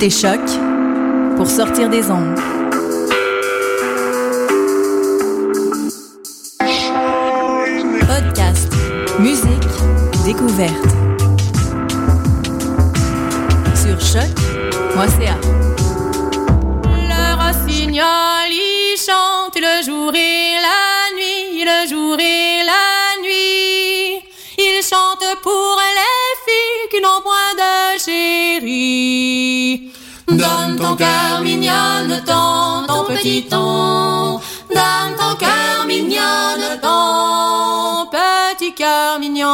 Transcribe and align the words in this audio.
Écoutez 0.00 0.10
Choc 0.10 0.40
pour 1.36 1.48
sortir 1.48 1.90
des 1.90 2.08
ondes. 2.08 2.38
Podcast, 8.06 8.72
musique, 9.18 9.66
découverte. 10.24 10.97
Petit. 33.18 33.42
Donne 33.48 35.16
ton 35.16 35.34
cœur 35.36 35.86
ton 36.80 38.06
petit 38.10 38.72
cœur 38.74 39.18
mignon. 39.18 39.48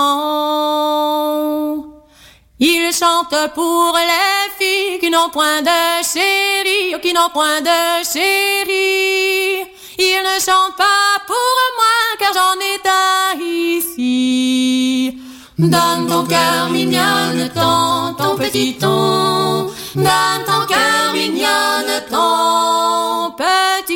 Il 2.60 2.92
chante 2.92 3.34
pour 3.54 3.98
les 3.98 4.50
filles 4.58 4.98
qui 5.00 5.10
n'ont 5.10 5.30
point 5.30 5.62
de 5.62 6.02
chéri, 6.02 6.94
qui 7.02 7.12
n'ont 7.12 7.30
point 7.32 7.60
de 7.60 8.04
chéri. 8.04 9.66
Il 9.98 10.22
ne 10.22 10.40
chante 10.40 10.76
pas 10.76 11.18
pour 11.26 11.36
moi 11.78 12.16
car 12.18 12.32
j'en 12.32 12.58
ai 12.60 12.80
un 12.88 13.38
ici. 13.40 15.18
Donne 15.58 16.06
ton 16.08 16.24
cœur 16.24 16.70
mignonne, 16.70 17.50
ton, 17.54 18.14
ton 18.18 18.36
petit 18.36 18.74
ton. 18.74 19.70
Donne 19.94 20.44
ton 20.46 20.66
cœur 20.66 21.12
mignonne, 21.12 22.02
ton 22.10 23.03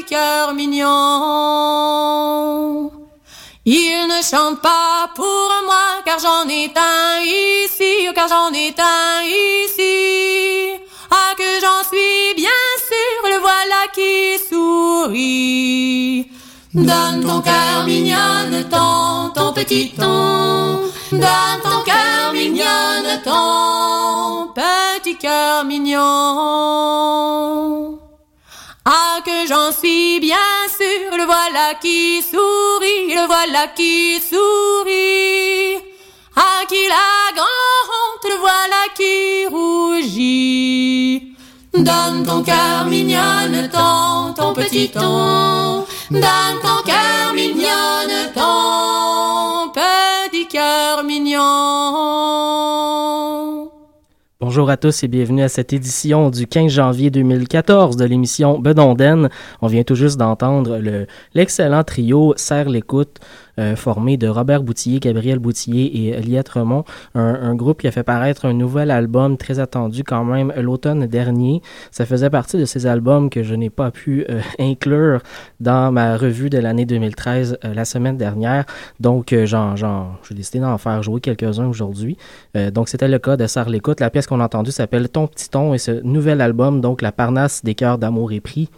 cœur 0.09 0.55
mignon. 0.55 0.87
Il 3.65 4.07
ne 4.07 4.23
chante 4.23 4.61
pas 4.63 5.11
pour 5.15 5.51
moi 5.67 6.03
car 6.05 6.19
j'en 6.19 6.49
ai 6.49 6.73
un 6.75 7.21
ici, 7.21 8.09
car 8.15 8.29
j'en 8.29 8.53
ai 8.53 8.75
un 8.79 9.23
ici. 9.23 10.81
Ah 11.11 11.35
que 11.37 11.61
j'en 11.63 11.83
suis 11.89 12.35
bien 12.35 12.49
sûr, 12.89 13.21
le 13.33 13.39
voilà 13.41 13.81
qui 13.95 14.39
sourit. 14.49 16.31
Donne 16.73 17.25
ton 17.27 17.41
cœur 17.41 17.85
mignonne, 17.87 18.69
ton, 18.71 19.31
ton 19.35 19.53
petit 19.53 19.93
ton. 19.97 20.83
Donne 21.13 21.61
ton 21.63 21.83
cœur 21.85 22.33
mignonne, 22.33 23.21
ton 23.25 24.49
petit 24.55 25.17
cœur 25.17 25.65
mignon. 25.65 26.88
Que 29.29 29.47
j'en 29.47 29.71
suis 29.73 30.21
bien 30.21 30.37
sûr, 30.75 31.15
le 31.15 31.25
voilà 31.27 31.75
qui 31.83 32.23
sourit, 32.23 33.15
le 33.15 33.27
voilà 33.27 33.67
qui 33.77 34.19
sourit. 34.21 35.83
Ah 36.35 36.63
qu'il 36.67 36.91
a 36.91 37.31
grand 37.37 37.83
honte, 37.93 38.25
le 38.25 38.39
voilà 38.39 38.89
qui 38.97 39.45
rougit. 39.55 41.35
Donne 41.75 42.25
ton 42.25 42.43
cœur 42.43 42.87
mignonne, 42.87 43.69
ton, 43.71 44.33
ton 44.33 44.55
petit 44.55 44.89
ton. 44.89 45.85
Donne 46.11 46.59
ton 46.63 46.83
cœur 46.87 47.35
mignonne, 47.35 48.33
ton 48.35 49.69
petit 49.75 50.47
cœur 50.47 51.05
mignon. 51.05 52.78
Bonjour 54.41 54.71
à 54.71 54.77
tous 54.77 55.03
et 55.03 55.09
bienvenue 55.09 55.43
à 55.43 55.49
cette 55.49 55.73
édition 55.73 56.31
du 56.31 56.47
15 56.47 56.71
janvier 56.71 57.11
2014 57.11 57.97
de 57.97 58.05
l'émission 58.05 58.61
Bedonden. 58.61 59.31
On 59.61 59.67
vient 59.67 59.83
tout 59.83 59.97
juste 59.97 60.17
d'entendre 60.17 60.79
le- 60.79 61.09
l'excellent 61.35 61.83
trio 61.83 62.35
Serre 62.37 62.69
l'écoute 62.69 63.19
formé 63.77 64.17
de 64.17 64.29
Robert 64.29 64.63
Boutillier, 64.63 65.01
Gabriel 65.01 65.39
Boutillier 65.39 65.85
et 65.85 66.09
Eliette 66.11 66.49
Remont, 66.49 66.85
un, 67.15 67.35
un 67.35 67.55
groupe 67.55 67.81
qui 67.81 67.89
a 67.89 67.93
fait 67.93 68.03
paraître 68.03 68.47
un 68.47 68.53
nouvel 68.53 68.91
album 68.91 69.37
très 69.37 69.59
attendu 69.59 70.05
quand 70.05 70.25
même 70.25 70.53
l'automne 70.57 71.07
dernier. 71.07 71.63
Ça 71.91 72.07
faisait 72.07 72.31
partie 72.31 72.57
de 72.59 72.65
ces 72.65 72.87
albums 72.87 73.31
que 73.31 73.43
je 73.43 73.55
n'ai 73.55 73.71
pas 73.71 73.91
pu 73.91 74.25
euh, 74.29 74.41
inclure 74.59 75.21
dans 75.61 75.93
ma 75.93 76.17
revue 76.17 76.51
de 76.51 76.59
l'année 76.59 76.85
2013 76.85 77.59
euh, 77.65 77.75
la 77.75 77.85
semaine 77.85 78.17
dernière. 78.17 78.65
Donc, 79.01 79.33
euh, 79.33 79.47
j'en, 79.47 79.75
j'ai 79.77 80.35
décidé 80.35 80.61
d'en 80.61 80.79
faire 80.79 81.03
jouer 81.03 81.21
quelques-uns 81.21 81.67
aujourd'hui. 81.67 82.17
Euh, 82.57 82.71
donc, 82.71 82.89
c'était 82.89 83.09
le 83.09 83.19
cas 83.19 83.37
de 83.37 83.71
l'écoute. 83.71 84.01
La 84.01 84.11
pièce 84.11 84.27
qu'on 84.27 84.41
a 84.41 84.45
entendue 84.45 84.71
s'appelle 84.71 85.09
Ton 85.09 85.27
petit 85.27 85.49
ton 85.49 85.75
et 85.75 85.79
ce 85.79 86.03
nouvel 86.03 86.41
album, 86.41 86.81
donc 86.81 87.03
La 87.03 87.13
Parnasse 87.13 87.65
des 87.65 87.75
cœurs 87.75 87.99
d'amour 87.99 88.33
et 88.33 88.41
prix, 88.41 88.69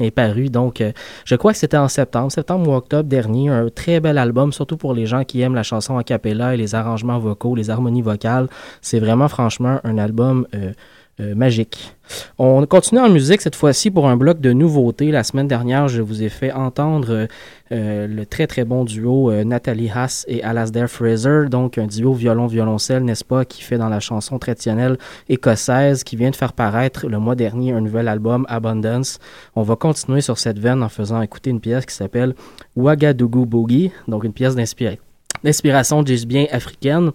est 0.00 0.10
paru. 0.10 0.48
Donc, 0.48 0.80
euh, 0.80 0.92
je 1.24 1.34
crois 1.34 1.52
que 1.52 1.58
c'était 1.58 1.76
en 1.76 1.88
septembre, 1.88 2.32
septembre 2.32 2.70
ou 2.70 2.74
octobre 2.74 3.08
dernier. 3.08 3.48
Un 3.48 3.68
très 3.68 4.00
bel 4.00 4.18
album, 4.18 4.52
surtout 4.52 4.76
pour 4.76 4.94
les 4.94 5.06
gens 5.06 5.24
qui 5.24 5.40
aiment 5.40 5.54
la 5.54 5.62
chanson 5.62 5.98
a 5.98 6.04
cappella 6.04 6.54
et 6.54 6.56
les 6.56 6.74
arrangements 6.74 7.18
vocaux, 7.18 7.54
les 7.54 7.70
harmonies 7.70 8.02
vocales. 8.02 8.48
C'est 8.80 9.00
vraiment, 9.00 9.28
franchement, 9.28 9.80
un 9.84 9.98
album 9.98 10.46
euh, 10.54 10.72
euh, 11.20 11.34
magique. 11.34 11.94
On 12.38 12.64
continue 12.66 13.00
en 13.00 13.08
musique 13.08 13.40
cette 13.40 13.56
fois-ci 13.56 13.90
pour 13.90 14.06
un 14.08 14.16
bloc 14.16 14.40
de 14.40 14.52
nouveautés. 14.52 15.10
La 15.10 15.24
semaine 15.24 15.48
dernière, 15.48 15.88
je 15.88 16.02
vous 16.02 16.22
ai 16.22 16.28
fait 16.28 16.52
entendre 16.52 17.08
euh, 17.10 17.26
euh, 17.72 18.06
le 18.06 18.26
très 18.26 18.46
très 18.46 18.64
bon 18.64 18.84
duo 18.84 19.30
euh, 19.30 19.44
Nathalie 19.44 19.90
Haas 19.90 20.24
et 20.28 20.42
Alasdair 20.42 20.88
Fraser, 20.88 21.48
donc 21.50 21.78
un 21.78 21.86
duo 21.86 22.12
violon-violoncelle, 22.12 23.04
n'est-ce 23.04 23.24
pas, 23.24 23.44
qui 23.44 23.62
fait 23.62 23.78
dans 23.78 23.88
la 23.88 24.00
chanson 24.00 24.38
traditionnelle 24.38 24.98
écossaise, 25.28 26.04
qui 26.04 26.16
vient 26.16 26.30
de 26.30 26.36
faire 26.36 26.52
paraître 26.52 27.06
le 27.06 27.18
mois 27.18 27.34
dernier 27.34 27.72
un 27.72 27.80
nouvel 27.80 28.08
album, 28.08 28.44
Abundance. 28.48 29.18
On 29.56 29.62
va 29.62 29.76
continuer 29.76 30.20
sur 30.20 30.38
cette 30.38 30.58
veine 30.58 30.82
en 30.82 30.88
faisant 30.88 31.22
écouter 31.22 31.50
une 31.50 31.60
pièce 31.60 31.86
qui 31.86 31.94
s'appelle 31.94 32.34
Ouagadougou 32.76 33.46
Boogie, 33.46 33.90
donc 34.08 34.24
une 34.24 34.32
pièce 34.32 34.54
d'inspira- 34.54 34.98
d'inspiration 35.44 36.02
bien 36.02 36.46
africaine. 36.50 37.10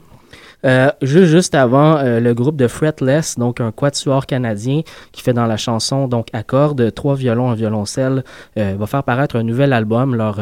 Euh, 0.65 0.91
juste, 1.01 1.25
juste 1.25 1.55
avant, 1.55 1.97
euh, 1.97 2.19
le 2.19 2.33
groupe 2.33 2.55
de 2.55 2.67
Fretless, 2.67 3.37
donc 3.37 3.61
un 3.61 3.71
quatuor 3.71 4.25
canadien 4.25 4.81
qui 5.11 5.21
fait 5.21 5.33
dans 5.33 5.45
la 5.45 5.57
chanson 5.57 6.07
donc 6.07 6.27
accorde 6.33 6.93
trois 6.93 7.15
violons, 7.15 7.51
un 7.51 7.55
violoncelle, 7.55 8.23
euh, 8.57 8.75
va 8.77 8.87
faire 8.87 9.03
paraître 9.03 9.35
un 9.35 9.43
nouvel 9.43 9.71
album, 9.71 10.15
leur 10.15 10.39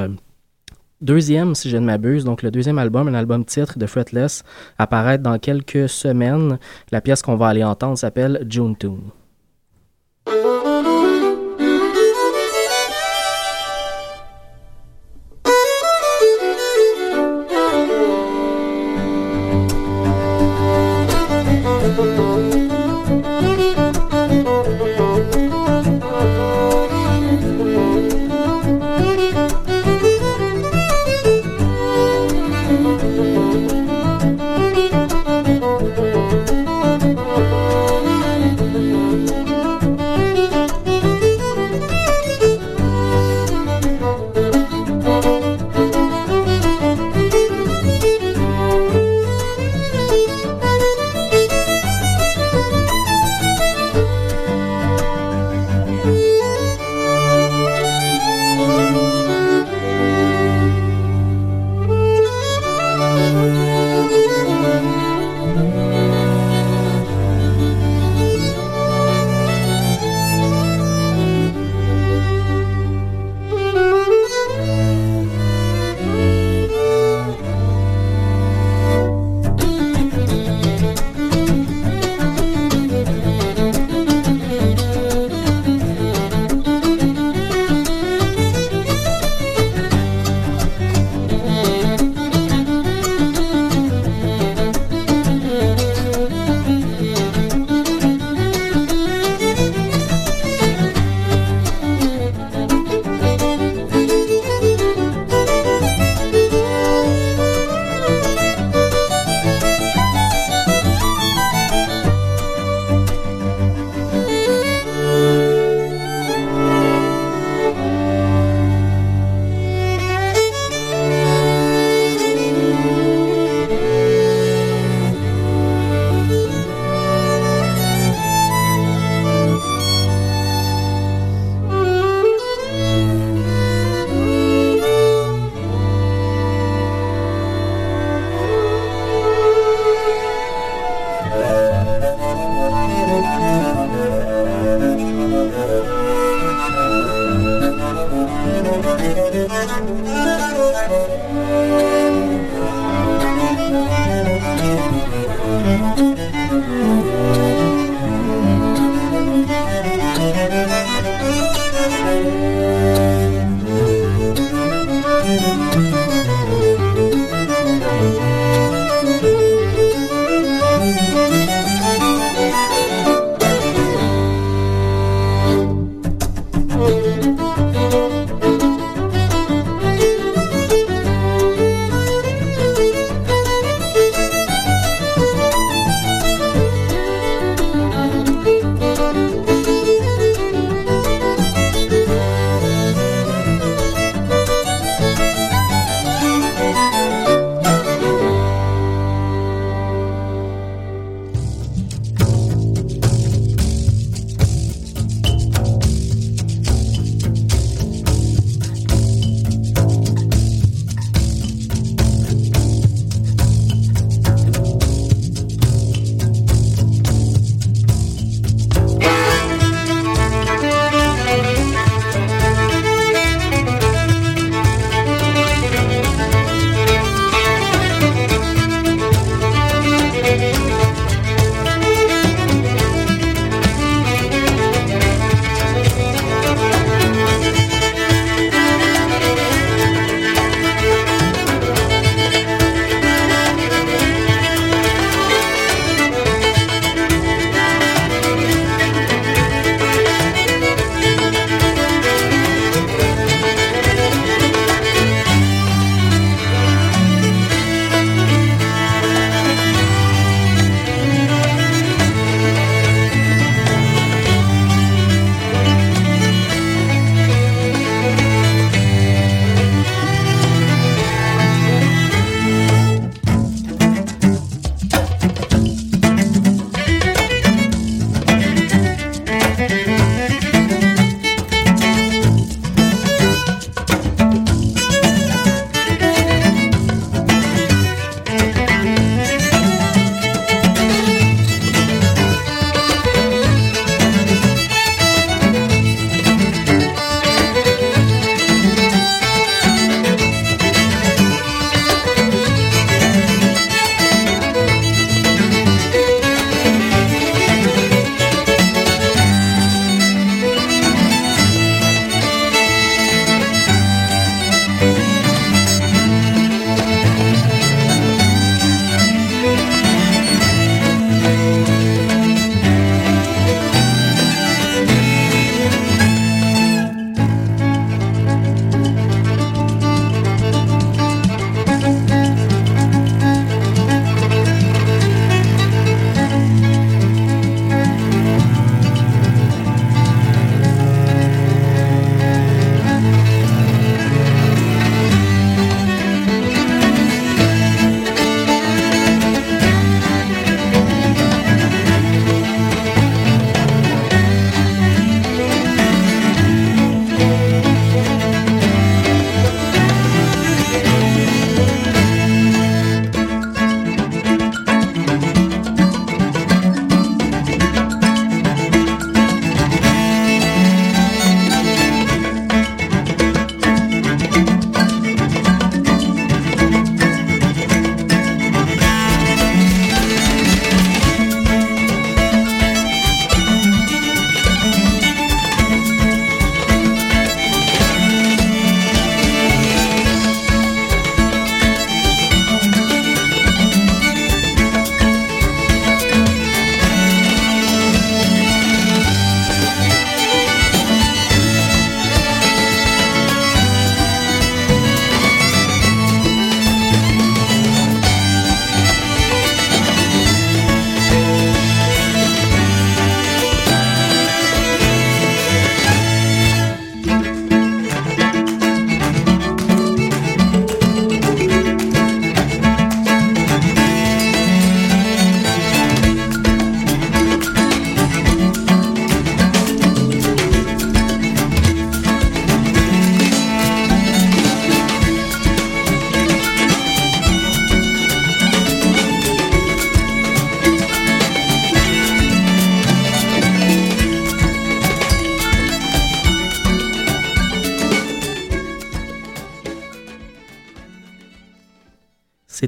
deuxième, 1.01 1.53
si 1.53 1.69
je 1.69 1.77
ne 1.77 1.85
m'abuse, 1.85 2.23
donc 2.23 2.43
le 2.43 2.51
deuxième 2.51 2.79
album, 2.79 3.07
un 3.07 3.13
album 3.13 3.43
titre 3.43 3.77
de 3.77 3.85
Fretless, 3.85 4.43
apparaître 4.77 5.23
dans 5.23 5.37
quelques 5.37 5.89
semaines. 5.89 6.59
La 6.91 7.01
pièce 7.01 7.21
qu'on 7.21 7.35
va 7.35 7.47
aller 7.47 7.63
entendre 7.63 7.97
s'appelle 7.97 8.45
June 8.49 8.75
Tune. 8.77 9.11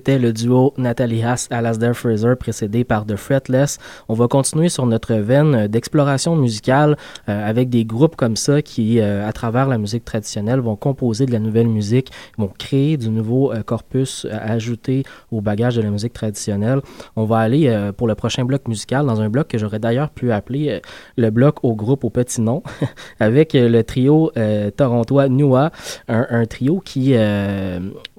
C'était 0.07 0.19
le 0.19 0.31
duo 0.31 0.73
Nathalie 0.77 1.21
Haas 1.21 1.49
Alasdair 1.51 1.93
Fraser 1.93 2.35
précédé 2.39 2.85
par 2.85 3.05
The 3.05 3.17
Fretless. 3.17 3.77
On 4.07 4.13
va 4.13 4.29
continuer 4.29 4.69
sur 4.69 4.85
notre 4.85 5.15
veine 5.15 5.67
d'exploration 5.67 6.37
musicale 6.37 6.95
euh, 7.27 7.45
avec 7.45 7.67
des 7.67 7.83
groupes 7.83 8.15
comme 8.15 8.37
ça 8.37 8.61
qui, 8.61 9.01
euh, 9.01 9.27
à 9.27 9.33
travers 9.33 9.67
la 9.67 9.77
musique 9.77 10.05
traditionnelle, 10.05 10.61
vont 10.61 10.77
composer 10.77 11.25
de 11.25 11.33
la 11.33 11.39
nouvelle 11.39 11.67
musique, 11.67 12.09
vont 12.37 12.49
créer 12.57 12.95
du 12.95 13.09
nouveau 13.09 13.51
euh, 13.51 13.63
corpus 13.63 14.25
à 14.31 14.53
ajouter 14.53 15.03
au 15.29 15.41
bagage 15.41 15.75
de 15.75 15.81
la 15.81 15.89
musique 15.89 16.13
traditionnelle. 16.13 16.79
On 17.17 17.25
va 17.25 17.39
aller 17.39 17.91
pour 17.97 18.07
le 18.07 18.15
prochain 18.15 18.45
bloc 18.45 18.65
musical 18.69 19.05
dans 19.05 19.19
un 19.19 19.27
bloc 19.27 19.49
que 19.49 19.57
j'aurais 19.57 19.79
d'ailleurs 19.79 20.11
pu 20.11 20.31
appeler 20.31 20.81
le 21.17 21.29
bloc 21.31 21.65
au 21.65 21.75
groupe 21.75 22.05
au 22.05 22.09
petit 22.09 22.39
nom, 22.39 22.63
avec 23.19 23.51
le 23.51 23.81
trio 23.81 24.31
torontois 24.77 25.27
Nua, 25.27 25.71
un 26.07 26.45
trio 26.45 26.79
qui 26.79 27.13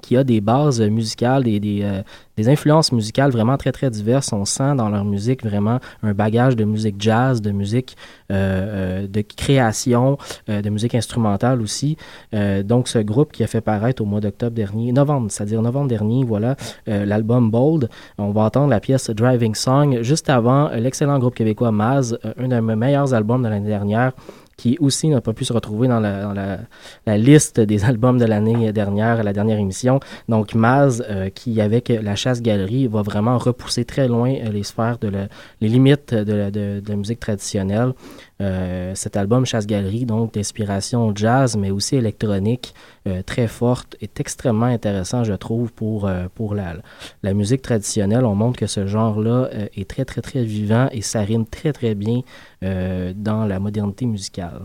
qui 0.08 0.16
a 0.16 0.24
des 0.24 0.40
bases 0.40 0.80
musicales, 0.80 1.44
des, 1.44 1.80
euh, 1.82 2.00
des, 2.38 2.48
influences 2.48 2.92
musicales 2.92 3.30
vraiment 3.30 3.58
très, 3.58 3.72
très 3.72 3.90
diverses. 3.90 4.32
On 4.32 4.46
sent 4.46 4.74
dans 4.74 4.88
leur 4.88 5.04
musique 5.04 5.44
vraiment 5.44 5.80
un 6.02 6.14
bagage 6.14 6.56
de 6.56 6.64
musique 6.64 6.96
jazz, 6.98 7.42
de 7.42 7.50
musique 7.50 7.94
euh, 8.32 9.04
euh 9.04 9.06
de 9.06 9.20
création, 9.20 10.16
de 10.48 10.70
musique 10.70 10.94
instrumentale 10.94 11.60
aussi. 11.60 11.96
donc, 12.64 12.88
ce 12.88 12.98
groupe 12.98 13.32
qui 13.32 13.42
a 13.42 13.46
fait 13.46 13.60
paraître 13.60 14.02
au 14.02 14.06
mois 14.06 14.20
d'octobre 14.20 14.54
dernier, 14.54 14.92
novembre, 14.92 15.30
c'est-à-dire 15.30 15.60
novembre 15.62 15.88
dernier, 15.88 16.24
voilà, 16.24 16.56
l'album 16.86 17.50
Bold. 17.50 17.88
On 18.18 18.30
va 18.30 18.42
entendre 18.42 18.70
la 18.70 18.80
pièce 18.80 19.10
Driving 19.10 19.54
Song 19.54 20.02
juste 20.02 20.30
avant 20.30 20.70
l'excellent 20.70 21.18
groupe 21.18 21.34
québécois 21.34 21.72
Maz, 21.72 22.18
un 22.38 22.48
de 22.48 22.60
mes 22.60 22.76
meilleurs 22.76 23.12
albums 23.14 23.42
de 23.42 23.48
l'année 23.48 23.68
dernière 23.68 24.12
qui 24.58 24.76
aussi 24.80 25.08
n'a 25.08 25.22
pas 25.22 25.32
pu 25.32 25.44
se 25.46 25.54
retrouver 25.54 25.88
dans 25.88 26.00
la, 26.00 26.22
dans 26.24 26.34
la, 26.34 26.58
la 27.06 27.16
liste 27.16 27.60
des 27.60 27.84
albums 27.84 28.18
de 28.18 28.26
l'année 28.26 28.72
dernière, 28.72 29.22
la 29.22 29.32
dernière 29.32 29.58
émission. 29.58 30.00
Donc 30.28 30.54
Maz, 30.54 31.02
euh, 31.08 31.30
qui 31.30 31.60
avec 31.62 31.88
la 31.88 32.16
chasse-galerie 32.16 32.88
va 32.88 33.02
vraiment 33.02 33.38
repousser 33.38 33.84
très 33.86 34.08
loin 34.08 34.34
euh, 34.34 34.50
les 34.50 34.64
sphères 34.64 34.98
de 34.98 35.08
la, 35.08 35.28
les 35.62 35.68
limites 35.68 36.12
de 36.12 36.34
la, 36.34 36.50
de, 36.50 36.80
de 36.84 36.88
la 36.88 36.96
musique 36.96 37.20
traditionnelle. 37.20 37.94
Euh, 38.40 38.94
cet 38.94 39.16
album 39.16 39.44
Chasse-Galerie, 39.44 40.06
donc 40.06 40.34
d'inspiration 40.34 41.12
jazz, 41.14 41.56
mais 41.56 41.70
aussi 41.70 41.96
électronique, 41.96 42.72
euh, 43.06 43.22
très 43.22 43.48
forte, 43.48 43.96
est 44.00 44.20
extrêmement 44.20 44.66
intéressant, 44.66 45.24
je 45.24 45.32
trouve, 45.32 45.72
pour, 45.72 46.06
euh, 46.06 46.26
pour 46.34 46.54
la, 46.54 46.74
la 47.22 47.34
musique 47.34 47.62
traditionnelle. 47.62 48.24
On 48.24 48.34
montre 48.36 48.58
que 48.58 48.66
ce 48.66 48.86
genre-là 48.86 49.48
est 49.76 49.88
très, 49.88 50.04
très, 50.04 50.20
très 50.20 50.44
vivant 50.44 50.88
et 50.92 51.02
ça 51.02 51.24
très, 51.50 51.72
très 51.72 51.94
bien 51.94 52.20
dans 52.62 53.44
la 53.46 53.58
modernité 53.58 54.06
musicale. 54.06 54.62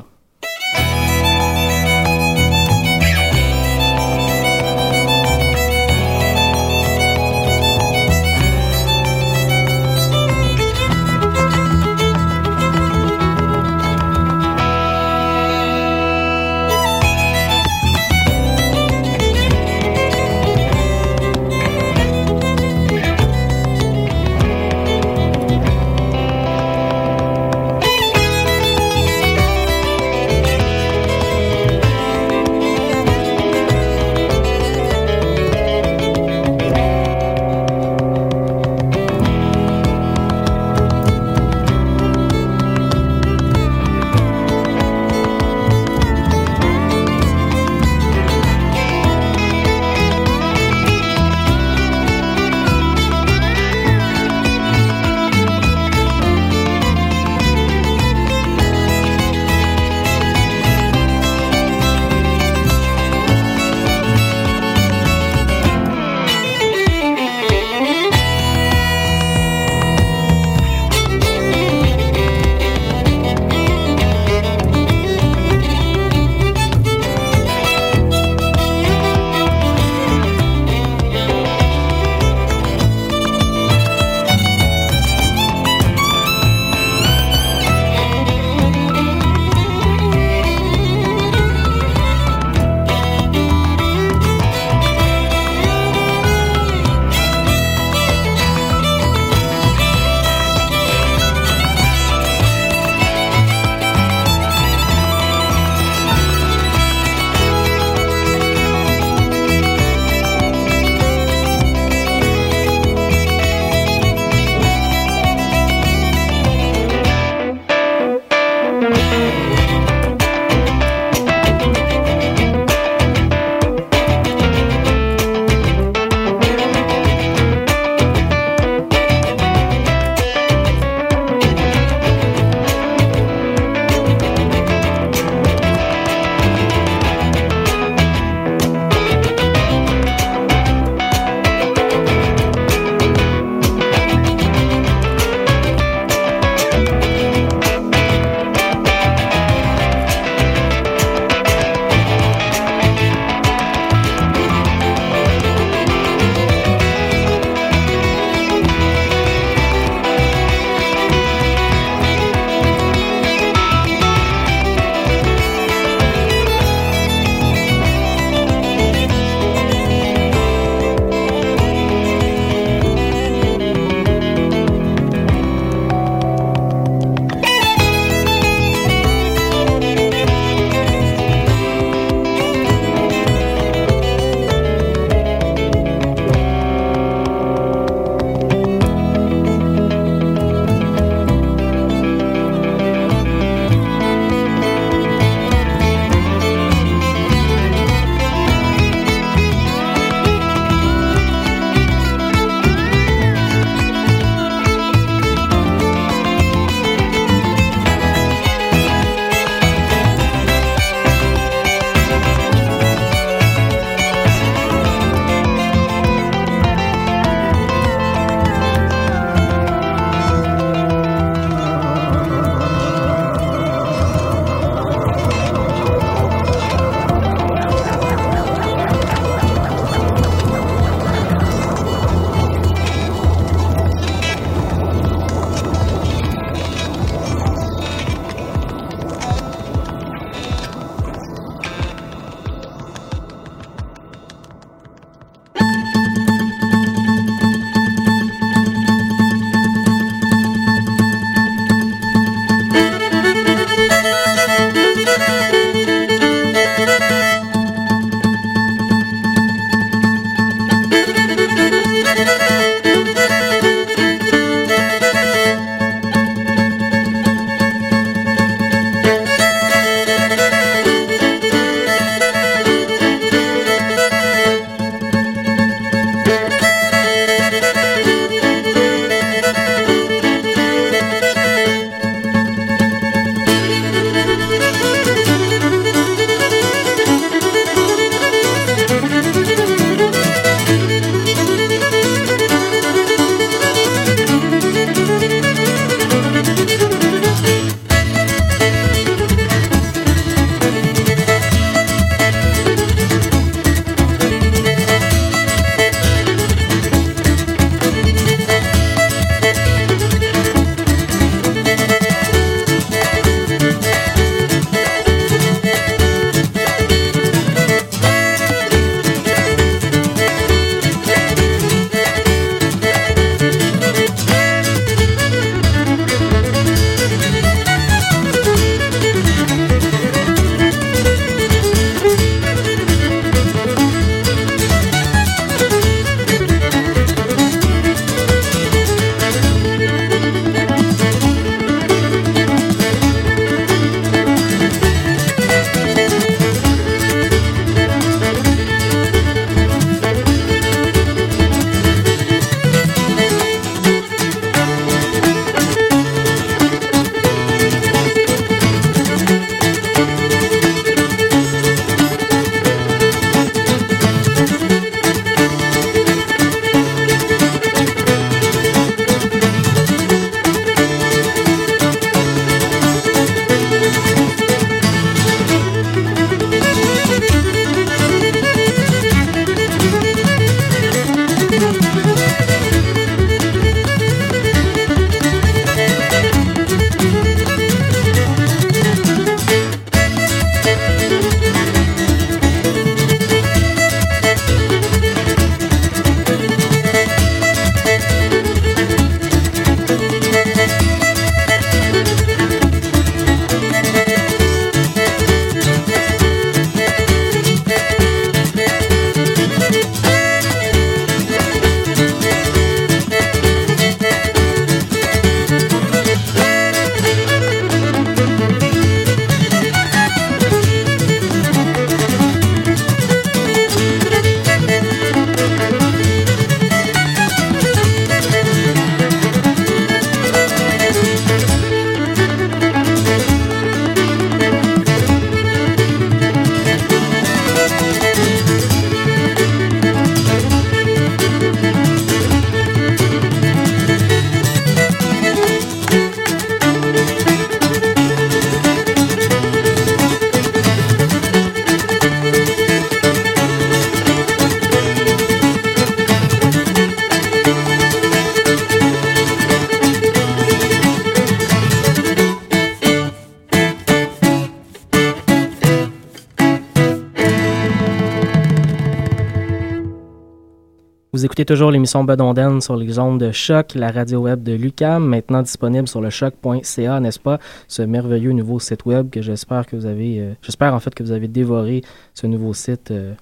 Toujours 471.45 471.71
l'émission 471.71 472.03
Bedonden 472.03 472.61
sur 472.61 472.75
les 472.75 472.99
ondes 472.99 473.19
de 473.19 473.31
choc, 473.31 473.73
la 473.75 473.91
radio 473.91 474.19
web 474.19 474.43
de 474.43 474.53
Lucam, 474.53 475.03
maintenant 475.05 475.41
disponible 475.41 475.87
sur 475.87 475.99
le 475.99 476.09
choc.ca, 476.09 476.99
n'est-ce 476.99 477.19
pas? 477.19 477.39
Ce 477.67 477.81
merveilleux 477.81 478.31
nouveau 478.31 478.59
site 478.59 478.85
web 478.85 479.09
que 479.09 479.21
j'espère 479.21 479.65
que 479.65 479.75
vous 479.75 479.85
avez, 479.85 480.19
euh, 480.19 480.33
j'espère 480.41 480.73
en 480.73 480.79
fait 480.79 480.93
que 480.93 481.01
vous 481.01 481.11
avez 481.11 481.27
dévoré 481.27 481.81
ce 482.13 482.27
nouveau 482.27 482.53
site 482.53 482.91
euh, 482.91 483.13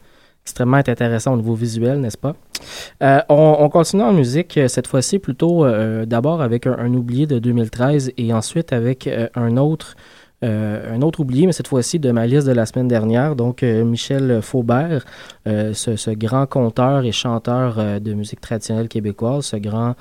extrêmement 0.44 0.78
intéressant 0.78 1.34
au 1.34 1.38
niveau 1.38 1.56
visuel, 1.56 2.02
n'est-ce 2.02 2.18
pas? 2.18 2.36
Euh, 3.02 3.22
on, 3.30 3.70
continue 3.70 4.04
en 4.04 4.14
musique, 4.14 4.60
cette 4.68 4.88
fois-ci 4.88 5.18
plutôt 5.18 5.66
d'abord 6.06 6.42
avec 6.42 6.68
un, 6.68 6.78
un, 6.78 6.94
oublié 6.94 7.28
de 7.28 7.40
2013 7.40 8.12
et 8.18 8.34
ensuite 8.34 8.74
avec 8.74 9.10
un 9.36 9.58
autre 9.58 9.96
euh, 10.44 10.96
un 10.96 11.02
autre 11.04 11.20
oublié, 11.20 11.46
mais 11.46 11.54
cette 11.54 11.68
fois-ci 11.68 12.00
de 12.00 12.12
ma 12.12 12.26
liste 12.26 12.48
de 12.48 12.52
la 12.52 12.66
semaine 12.66 12.88
dernière, 12.88 13.36
donc 13.36 13.62
euh, 13.62 13.84
Michel 13.84 14.42
Faubert, 14.42 15.06
euh, 15.48 15.74
ce, 15.74 16.12
grand 16.12 16.48
conteur 16.48 17.06
et 17.06 17.12
chanteur 17.12 18.00
de 18.02 18.14
musique 18.14 18.42
traditionnelle 18.42 18.88
québécoise, 18.88 19.46
ce 19.46 19.56
grand 19.58 19.96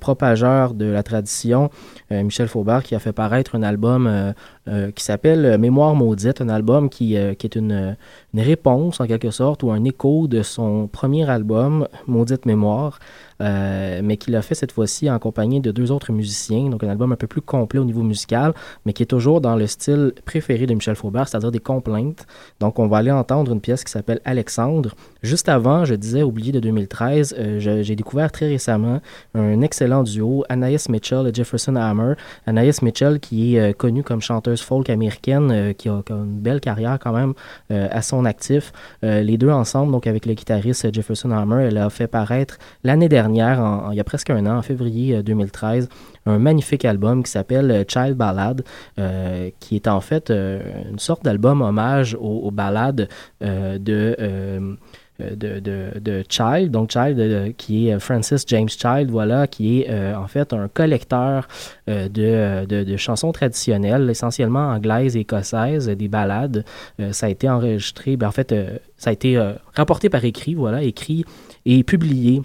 propageur 0.00 0.74
de 0.74 0.86
la 0.86 1.02
tradition, 1.02 1.70
Michel 2.10 2.48
Faubert, 2.48 2.82
qui 2.82 2.94
a 2.94 2.98
fait 2.98 3.12
paraître 3.12 3.54
un 3.54 3.62
album 3.62 4.34
qui 4.66 5.04
s'appelle 5.04 5.58
Mémoire 5.58 5.94
maudite, 5.94 6.40
un 6.40 6.48
album 6.48 6.88
qui, 6.88 7.14
est 7.16 7.56
une, 7.56 7.96
une, 8.34 8.40
réponse 8.40 9.00
en 9.00 9.06
quelque 9.06 9.30
sorte 9.30 9.62
ou 9.62 9.70
un 9.70 9.84
écho 9.84 10.28
de 10.28 10.42
son 10.42 10.86
premier 10.86 11.28
album, 11.28 11.88
Maudite 12.06 12.46
Mémoire. 12.46 12.98
Euh, 13.42 14.00
mais 14.04 14.16
qu'il 14.16 14.36
a 14.36 14.42
fait 14.42 14.54
cette 14.54 14.70
fois-ci 14.70 15.10
en 15.10 15.18
compagnie 15.18 15.60
de 15.60 15.72
deux 15.72 15.90
autres 15.90 16.12
musiciens, 16.12 16.68
donc 16.68 16.84
un 16.84 16.88
album 16.88 17.10
un 17.12 17.16
peu 17.16 17.26
plus 17.26 17.40
complet 17.40 17.80
au 17.80 17.84
niveau 17.84 18.02
musical, 18.02 18.54
mais 18.86 18.92
qui 18.92 19.02
est 19.02 19.06
toujours 19.06 19.40
dans 19.40 19.56
le 19.56 19.66
style 19.66 20.12
préféré 20.24 20.66
de 20.66 20.74
Michel 20.74 20.94
Faubert, 20.94 21.26
c'est-à-dire 21.26 21.50
des 21.50 21.58
complaintes. 21.58 22.26
Donc 22.60 22.78
on 22.78 22.86
va 22.86 22.98
aller 22.98 23.10
entendre 23.10 23.52
une 23.52 23.60
pièce 23.60 23.82
qui 23.82 23.90
s'appelle 23.90 24.20
Alexandre. 24.24 24.94
Juste 25.22 25.48
avant, 25.48 25.84
je 25.84 25.94
disais, 25.94 26.22
oublié 26.22 26.52
de 26.52 26.60
2013, 26.60 27.36
euh, 27.38 27.82
j'ai 27.82 27.96
découvert 27.96 28.32
très 28.32 28.48
récemment 28.48 29.00
un 29.34 29.60
excellent 29.60 30.02
duo, 30.02 30.44
Anaïs 30.48 30.88
Mitchell 30.88 31.26
et 31.28 31.34
Jefferson 31.34 31.76
Hammer. 31.76 32.14
Anaïs 32.46 32.82
Mitchell 32.82 33.20
qui 33.20 33.56
est 33.56 33.60
euh, 33.60 33.72
connue 33.72 34.02
comme 34.02 34.20
chanteuse 34.20 34.62
folk 34.62 34.90
américaine, 34.90 35.74
qui, 35.78 35.88
a, 35.88 36.02
une 36.10 36.40
belle 36.40 36.60
carrière 36.60 36.98
quand 36.98 37.12
même 37.12 37.34
à 37.70 38.02
son 38.02 38.24
actif. 38.24 38.72
les 39.02 39.36
deux 39.36 39.50
ensemble, 39.50 39.92
donc 39.92 40.06
avec 40.06 40.26
le 40.26 40.34
guitariste 40.34 40.92
Jefferson 40.92 41.30
Hammer, 41.30 41.66
elle 41.68 41.78
a 41.78 41.88
fait 41.90 42.06
paraître 42.06 42.58
l'année 42.84 43.08
dernière 43.08 43.88
il 43.90 43.96
y 43.96 44.00
a 44.00 44.04
presque 44.04 44.30
un 44.30 44.46
an, 44.46 44.58
en 44.58 44.62
février 44.62 45.22
2013, 45.22 45.88
euh, 46.21 46.21
un 46.26 46.38
magnifique 46.38 46.84
album 46.84 47.22
qui 47.22 47.30
s'appelle 47.30 47.70
euh, 47.70 47.84
Child 47.86 48.16
Ballad, 48.16 48.62
euh, 48.98 49.50
qui 49.60 49.76
est 49.76 49.88
en 49.88 50.00
fait 50.00 50.30
une 50.30 50.98
sorte 50.98 51.24
d'album 51.24 51.62
hommage 51.62 52.16
aux, 52.20 52.50
ballades 52.50 53.08
de... 53.40 54.76
De, 55.20 56.24
Child, 56.28 56.72
donc 56.72 56.90
Child 56.90 57.54
qui 57.56 57.88
est 57.88 57.98
Francis 58.00 58.44
James 58.48 58.68
Child, 58.68 59.08
voilà, 59.10 59.46
qui 59.46 59.82
est 59.82 60.14
en 60.14 60.26
fait 60.26 60.52
un 60.52 60.66
collecteur 60.66 61.46
de, 61.86 62.96
chansons 62.96 63.30
traditionnelles, 63.30 64.10
essentiellement 64.10 64.70
anglaises 64.70 65.16
et 65.16 65.20
écossaises, 65.20 65.88
des 65.88 66.08
ballades. 66.08 66.64
ça 67.12 67.26
a 67.26 67.28
été 67.28 67.48
enregistré, 67.48 68.16
ben, 68.16 68.26
en 68.28 68.32
fait, 68.32 68.52
ça 68.96 69.10
a 69.10 69.12
été 69.12 69.40
rapporté 69.74 70.08
par 70.08 70.24
écrit, 70.24 70.54
voilà, 70.54 70.82
écrit 70.82 71.24
et 71.66 71.84
publié 71.84 72.42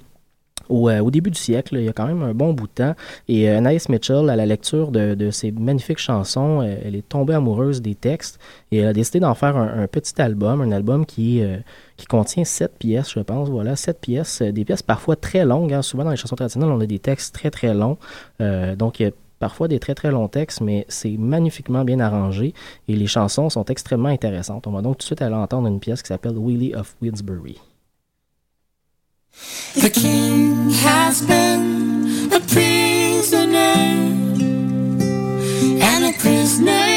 euh, 0.69 0.99
au, 0.99 1.11
début 1.11 1.31
du 1.31 1.39
siècle, 1.39 1.75
il 1.77 1.85
y 1.85 1.89
a 1.89 1.93
quand 1.93 2.07
même 2.07 2.21
un 2.23 2.33
bon 2.33 2.53
bout 2.53 2.67
de 2.67 2.71
temps. 2.71 2.95
Et 3.27 3.49
euh, 3.49 3.57
Anaïs 3.57 3.89
Mitchell, 3.89 4.29
à 4.29 4.35
la 4.35 4.45
lecture 4.45 4.91
de, 4.91 5.15
de 5.15 5.31
ces 5.31 5.51
magnifiques 5.51 5.99
chansons, 5.99 6.61
euh, 6.61 6.75
elle 6.83 6.95
est 6.95 7.07
tombée 7.07 7.33
amoureuse 7.33 7.81
des 7.81 7.95
textes 7.95 8.39
et 8.71 8.79
elle 8.79 8.87
a 8.87 8.93
décidé 8.93 9.19
d'en 9.19 9.33
faire 9.33 9.57
un, 9.57 9.87
petit 9.87 10.21
album, 10.21 10.61
un 10.61 10.71
album 10.71 11.05
qui, 11.05 11.41
qui 11.95 12.05
contient 12.05 12.43
sept 12.43 12.77
pièces, 12.77 13.11
je 13.11 13.19
pense. 13.19 13.49
Voilà, 13.49 13.75
sept 13.75 13.99
pièces, 13.99 14.41
des 14.41 14.65
pièces 14.65 14.83
parfois 14.83 15.15
très 15.15 15.45
longues. 15.45 15.73
Hein. 15.73 15.81
Souvent 15.81 16.03
dans 16.03 16.11
les 16.11 16.17
chansons 16.17 16.35
traditionnelles, 16.35 16.69
on 16.69 16.81
a 16.81 16.85
des 16.85 16.99
textes 16.99 17.33
très 17.33 17.49
très 17.49 17.73
longs. 17.73 17.97
donc 18.39 18.99
il 18.99 19.03
y 19.03 19.05
a 19.05 19.11
parfois 19.39 19.67
des 19.67 19.79
très 19.79 19.95
très 19.95 20.11
longs 20.11 20.27
textes, 20.27 20.61
mais 20.61 20.85
c'est 20.89 21.17
magnifiquement 21.17 21.83
bien 21.83 21.99
arrangé 21.99 22.53
et 22.87 22.95
les 22.95 23.07
chansons 23.07 23.49
sont 23.49 23.65
extrêmement 23.65 24.09
intéressantes. 24.09 24.67
On 24.67 24.71
va 24.71 24.81
donc 24.81 24.97
tout 24.97 24.99
de 24.99 25.03
suite 25.03 25.21
aller 25.21 25.35
entendre 25.35 25.67
une 25.67 25.79
pièce 25.79 26.01
qui 26.01 26.07
s'appelle 26.07 26.37
Willie 26.37 26.75
of 26.75 26.95
Winsbury. 27.01 27.57
The 29.75 29.89
king 29.89 30.69
has 30.71 31.21
been 31.21 32.33
a 32.33 32.39
prisoner, 32.39 33.75
and 35.81 36.05
a 36.05 36.13
prisoner 36.19 36.96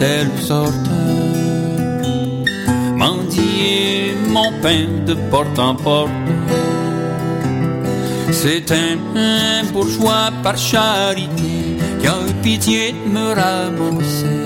telle 0.00 0.32
sorte. 0.50 0.88
Mendier 3.02 4.14
mon 4.34 4.50
pain 4.62 4.88
de 5.08 5.14
porte 5.30 5.58
en 5.58 5.74
porte. 5.74 6.10
C'est 8.40 8.68
un 8.72 9.64
bourgeois 9.72 10.28
par 10.42 10.56
charité 10.56 11.54
qui 12.00 12.06
a 12.14 12.16
eu 12.28 12.32
pitié 12.42 12.82
de 12.92 13.08
me 13.16 13.26
ramasser. 13.40 14.40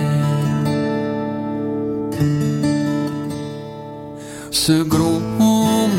Ce 4.50 4.76
gros 4.82 5.20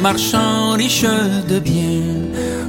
marchand 0.01 0.73
riche 0.81 1.11
de 1.51 1.57
biens, 1.59 2.15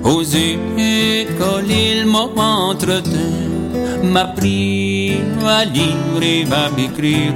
aux 0.05 0.22
écoles 0.22 1.72
il 1.88 2.07
m'a 2.07 2.27
entretenu 2.70 3.46
m'a 4.03 4.25
pris 4.25 4.86
à 5.47 5.65
lire 5.65 6.23
et 6.23 6.45
va 6.45 6.71
m'écrire. 6.77 7.35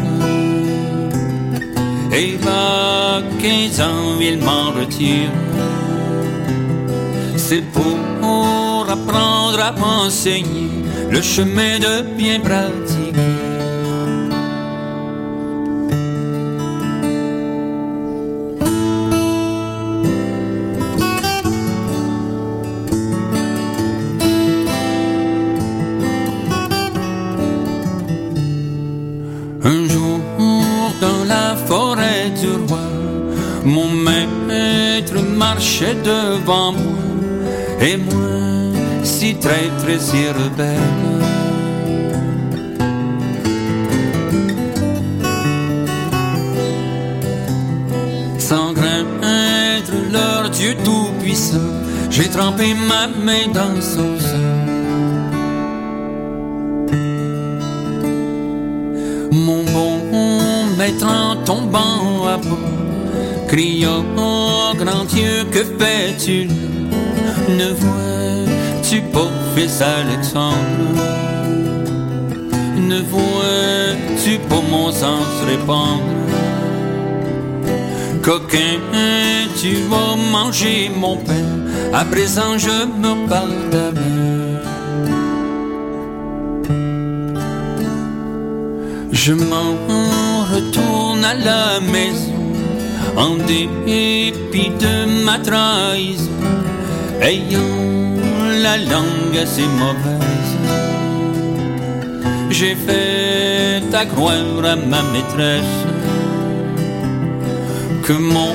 Et 2.12 2.36
va 2.36 3.22
15 3.40 3.80
ans, 3.80 4.20
il 4.20 4.38
m'en 4.38 4.72
retire. 4.72 5.30
C'est 7.36 7.64
pour 7.72 7.96
apprendre 8.88 9.60
à 9.60 9.72
m'enseigner 9.72 10.70
le 11.10 11.22
chemin 11.22 11.78
de 11.78 12.02
bien 12.16 12.40
pratiquer. 12.40 13.39
Devant 35.94 36.72
moi, 36.72 37.80
et 37.80 37.96
moi, 37.96 38.72
si 39.02 39.34
très 39.36 39.68
très 39.78 39.98
si 39.98 40.28
rebelle. 40.28 41.20
Sans 48.38 48.74
craindre 48.74 49.96
leur 50.12 50.50
Dieu 50.50 50.74
tout-puissant, 50.84 51.72
j'ai 52.10 52.28
trempé 52.28 52.74
ma 52.74 53.06
main 53.06 53.46
dans 53.52 53.80
son 53.80 54.18
sang. 54.18 54.70
Mon 59.32 59.62
bon 59.72 60.00
maître 60.76 61.06
en 61.06 61.36
tombant 61.44 61.99
criant 63.50 64.04
oh 64.16 64.72
grand 64.78 65.04
Dieu, 65.06 65.44
que 65.50 65.64
fais-tu? 65.78 66.46
Ne 67.58 67.70
vois-tu 67.82 69.00
pas, 69.12 69.32
fils 69.56 69.82
Alexandre? 69.82 70.54
Ne 72.90 73.00
vois-tu 73.12 74.38
pas 74.48 74.62
mon 74.70 74.92
sang 74.92 75.20
se 75.36 75.46
répandre? 75.46 76.04
Coquin, 78.22 78.78
tu 79.60 79.72
vas 79.90 80.14
manger 80.30 80.88
mon 80.96 81.16
pain, 81.16 81.48
à 81.92 82.04
présent 82.04 82.56
je 82.56 82.76
me 83.02 83.28
parle 83.28 83.58
d'abord. 83.72 84.60
Je 89.10 89.32
m'en 89.32 89.72
retourne 90.54 91.24
à 91.24 91.34
la 91.34 91.80
maison 91.80 92.39
en 93.16 93.36
dépit 93.36 94.70
de 94.80 95.24
ma 95.24 95.38
trahison, 95.38 96.30
ayant 97.20 97.80
la 98.62 98.76
langue 98.78 99.36
assez 99.42 99.66
mauvaise. 99.80 100.52
J'ai 102.50 102.74
fait 102.74 103.82
à 103.94 104.04
croire 104.04 104.64
à 104.64 104.76
ma 104.76 105.02
maîtresse 105.12 105.80
que 108.04 108.12
mon 108.12 108.54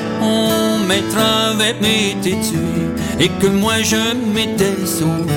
maître 0.86 1.18
avait 1.50 2.10
été 2.10 2.32
tué 2.32 2.86
et 3.18 3.28
que 3.40 3.46
moi 3.46 3.82
je 3.82 4.14
m'étais 4.34 4.86
sauvé. 4.86 5.32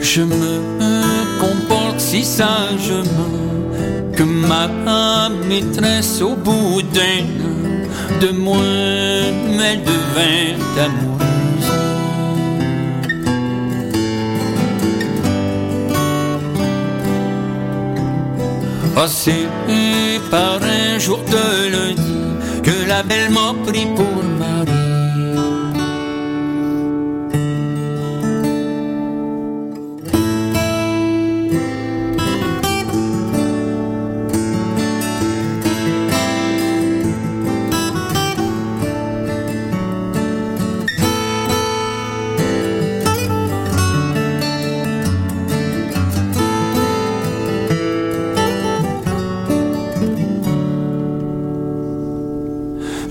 Je 0.00 0.22
me 0.22 0.60
comporte 1.40 2.00
si 2.00 2.24
sagement 2.24 3.53
que 4.16 4.22
ma 4.22 5.28
maîtresse 5.48 6.22
au 6.22 6.34
bout 6.36 6.82
d'un 6.94 7.24
de 8.20 8.30
moi 8.32 8.56
mais 9.56 9.76
devint 9.88 10.84
amoureuse. 10.84 11.24
Oh, 18.96 19.08
par 20.30 20.60
un 20.62 20.98
jour 20.98 21.20
de 21.34 21.68
lundi 21.72 22.02
que 22.62 22.88
la 22.88 23.02
belle 23.02 23.30
m'a 23.30 23.54
pris 23.66 23.86
pour 23.96 24.22
mari. 24.38 24.43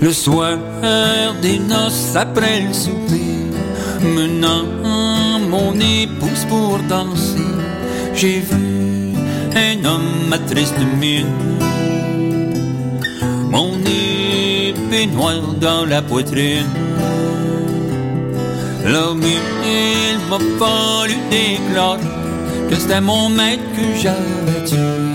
Le 0.04 0.12
soir 0.12 0.58
des 1.40 1.58
noces 1.58 2.14
après 2.14 2.60
le 2.60 2.74
souper, 2.74 3.24
menant 4.02 4.64
mon 5.48 5.72
épouse 5.80 6.44
pour 6.46 6.78
danser, 6.90 7.38
j'ai 8.14 8.40
vu 8.40 9.14
un 9.56 9.82
homme 9.82 10.30
à 10.30 10.38
triste 10.40 10.76
mine, 11.00 11.24
mon 13.48 13.78
épée 13.80 15.06
noire 15.06 15.40
dans 15.58 15.86
la 15.86 16.02
poitrine. 16.02 16.68
L'homme, 18.84 19.22
il 19.24 20.18
m'a 20.28 20.38
fallu 20.58 21.14
déclarer 21.30 22.02
que 22.68 22.76
c'était 22.76 23.00
mon 23.00 23.30
maître 23.30 23.62
que 23.74 24.02
j'avais 24.02 24.64
tué. 24.66 25.13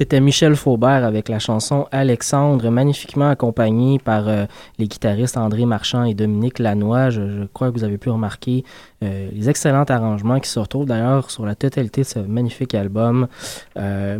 C'était 0.00 0.20
Michel 0.20 0.56
Faubert 0.56 1.04
avec 1.04 1.28
la 1.28 1.38
chanson 1.38 1.86
Alexandre, 1.92 2.70
magnifiquement 2.70 3.28
accompagnée 3.28 3.98
par 3.98 4.28
euh, 4.28 4.46
les 4.78 4.88
guitaristes 4.88 5.36
André 5.36 5.66
Marchand 5.66 6.04
et 6.04 6.14
Dominique 6.14 6.58
Lanois. 6.58 7.10
Je, 7.10 7.44
crois 7.52 7.68
que 7.68 7.74
vous 7.74 7.84
avez 7.84 7.98
pu 7.98 8.08
remarquer 8.08 8.64
euh, 9.04 9.28
les 9.30 9.50
excellents 9.50 9.84
arrangements 9.84 10.40
qui 10.40 10.48
se 10.48 10.58
retrouvent 10.58 10.86
d'ailleurs 10.86 11.30
sur 11.30 11.44
la 11.44 11.54
totalité 11.54 12.00
de 12.00 12.06
ce 12.06 12.18
magnifique 12.18 12.74
album. 12.74 13.28
Euh, 13.76 14.18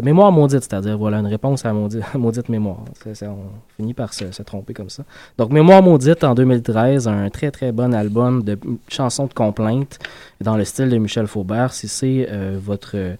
mémoire 0.00 0.30
maudite, 0.30 0.62
c'est-à-dire 0.62 0.96
voilà 0.96 1.18
une 1.18 1.26
réponse 1.26 1.64
à 1.64 1.72
maudite, 2.14 2.48
mémoire. 2.48 2.84
on 3.04 3.36
finit 3.76 3.94
par 3.94 4.14
se, 4.14 4.30
se, 4.30 4.44
tromper 4.44 4.74
comme 4.74 4.90
ça. 4.90 5.02
Donc 5.38 5.50
Mémoire 5.50 5.82
maudite 5.82 6.22
en 6.22 6.36
2013, 6.36 7.08
un 7.08 7.30
très 7.30 7.50
très 7.50 7.72
bon 7.72 7.92
album 7.94 8.44
de 8.44 8.56
chansons 8.86 9.26
de 9.26 9.34
complainte 9.34 9.98
dans 10.40 10.56
le 10.56 10.64
style 10.64 10.88
de 10.88 10.98
Michel 10.98 11.26
Faubert. 11.26 11.72
Si 11.72 11.88
c'est 11.88 12.28
votre 12.64 13.16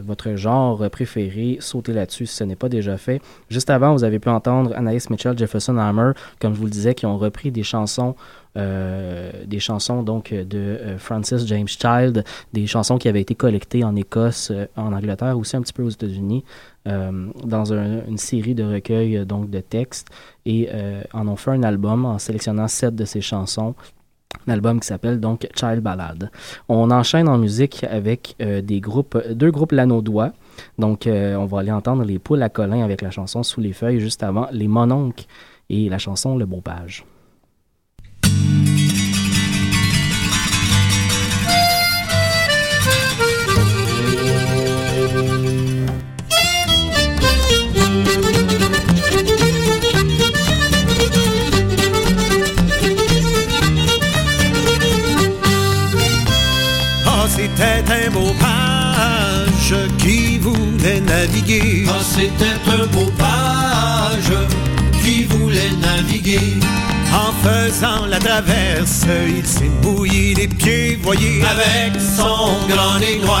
votre 0.00 0.36
genre 0.36 0.88
préféré, 0.90 1.56
sautez 1.60 1.92
là-dessus 1.92 2.26
si 2.26 2.36
ce 2.36 2.44
n'est 2.44 2.56
pas 2.56 2.68
déjà 2.68 2.96
fait. 2.96 3.20
Juste 3.48 3.70
avant, 3.70 3.92
vous 3.92 4.04
avez 4.04 4.18
pu 4.18 4.28
entendre 4.28 4.72
Anaïs 4.76 5.08
Mitchell, 5.10 5.36
Jefferson 5.38 5.76
Hammer, 5.78 6.12
comme 6.40 6.54
je 6.54 6.58
vous 6.58 6.66
le 6.66 6.70
disais, 6.70 6.94
qui 6.94 7.06
ont 7.06 7.16
repris 7.16 7.50
des 7.50 7.62
chansons 7.62 8.14
euh, 8.56 9.32
des 9.46 9.58
chansons 9.58 10.04
de 10.04 10.14
euh, 10.54 10.96
Francis 10.96 11.44
James 11.46 11.66
Child, 11.66 12.22
des 12.52 12.68
chansons 12.68 12.98
qui 12.98 13.08
avaient 13.08 13.20
été 13.20 13.34
collectées 13.34 13.82
en 13.82 13.96
Écosse, 13.96 14.52
en 14.76 14.92
Angleterre, 14.92 15.36
aussi 15.36 15.56
un 15.56 15.62
petit 15.62 15.72
peu 15.72 15.82
aux 15.82 15.90
États-Unis, 15.90 16.44
dans 16.86 17.72
une 17.72 18.18
série 18.18 18.54
de 18.54 18.62
recueils 18.62 19.24
de 19.26 19.60
textes, 19.60 20.08
et 20.44 20.68
en 21.12 21.26
ont 21.26 21.36
fait 21.36 21.50
un 21.50 21.62
album 21.62 22.04
en 22.04 22.18
sélectionnant 22.18 22.68
sept 22.68 22.94
de 22.94 23.04
ces 23.04 23.22
chansons 23.22 23.74
un 24.46 24.52
album 24.52 24.80
qui 24.80 24.86
s'appelle 24.86 25.20
donc 25.20 25.48
Child 25.54 25.80
Ballad. 25.80 26.30
On 26.68 26.90
enchaîne 26.90 27.28
en 27.28 27.38
musique 27.38 27.84
avec 27.84 28.36
euh, 28.40 28.60
des 28.60 28.80
groupes, 28.80 29.18
deux 29.30 29.50
groupes. 29.50 29.74
Donc, 30.78 31.06
euh, 31.06 31.36
on 31.36 31.46
va 31.46 31.60
aller 31.60 31.72
entendre 31.72 32.04
les 32.04 32.18
poules 32.18 32.42
à 32.42 32.48
Colin 32.48 32.82
avec 32.82 33.02
la 33.02 33.10
chanson 33.10 33.42
Sous 33.42 33.60
les 33.60 33.72
feuilles, 33.72 34.00
juste 34.00 34.22
avant 34.22 34.46
les 34.52 34.68
mononcles 34.68 35.24
et 35.70 35.88
la 35.88 35.98
chanson 35.98 36.36
Le 36.36 36.46
Beau. 36.46 36.62
Naviguer. 61.44 61.86
Ah, 61.88 62.00
c'était 62.02 62.56
un 62.70 62.86
beau 62.86 63.10
page 63.18 64.32
qui 65.02 65.24
voulait 65.24 65.70
naviguer. 65.80 66.40
En 67.12 67.32
faisant 67.46 68.06
la 68.06 68.18
traverse, 68.18 69.06
il 69.28 69.46
s'est 69.46 69.70
mouillé 69.82 70.34
les 70.34 70.48
pieds, 70.48 70.98
voyez. 71.02 71.42
Avec 71.44 72.00
son 72.00 72.66
grand 72.68 72.98
nez 72.98 73.18
noir, 73.24 73.40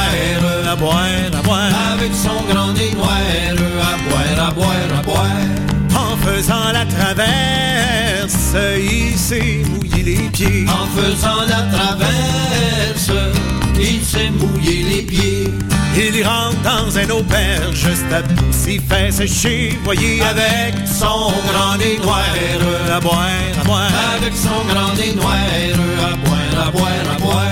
à 0.70 0.76
boire, 0.76 0.96
à 1.32 1.42
boire. 1.42 1.70
Avec 1.92 2.12
son 2.14 2.52
grand 2.52 2.72
nez 2.72 2.92
noir, 2.94 3.10
à 3.10 3.96
boire, 4.08 4.48
à 4.48 4.50
boire, 4.52 4.98
à 4.98 5.02
boire. 5.02 5.26
En 5.96 6.16
faisant 6.18 6.72
la 6.72 6.84
traverse, 6.86 8.54
il 8.78 9.18
s'est 9.18 9.62
mouillé 9.68 10.02
les 10.02 10.28
pieds. 10.30 10.66
En 10.68 10.86
faisant 11.00 11.42
la 11.48 11.62
traverse, 11.76 13.10
il 13.78 14.02
s'est 14.02 14.30
mouillé 14.30 14.82
les 14.82 15.02
pieds. 15.02 15.50
Il 15.96 16.26
rentre 16.26 16.60
dans 16.62 16.98
un 16.98 17.08
auberge, 17.10 17.74
juste 17.74 18.12
à 18.12 18.22
s'y 18.52 18.80
fait 18.80 19.12
sécher, 19.12 19.78
voyez, 19.84 20.20
avec 20.22 20.74
son 20.86 21.32
grand 21.52 21.76
nez 21.78 21.98
noir, 22.02 22.24
à 22.92 23.00
boire, 23.00 23.18
à 23.60 23.64
boire, 23.64 23.90
avec 24.16 24.34
son 24.34 24.64
grand 24.72 24.92
nez 24.94 25.14
noir, 25.14 25.34
à 25.34 26.16
boire, 26.16 26.66
à 26.66 26.70
boire, 26.70 27.14
à 27.14 27.20
boire. 27.20 27.44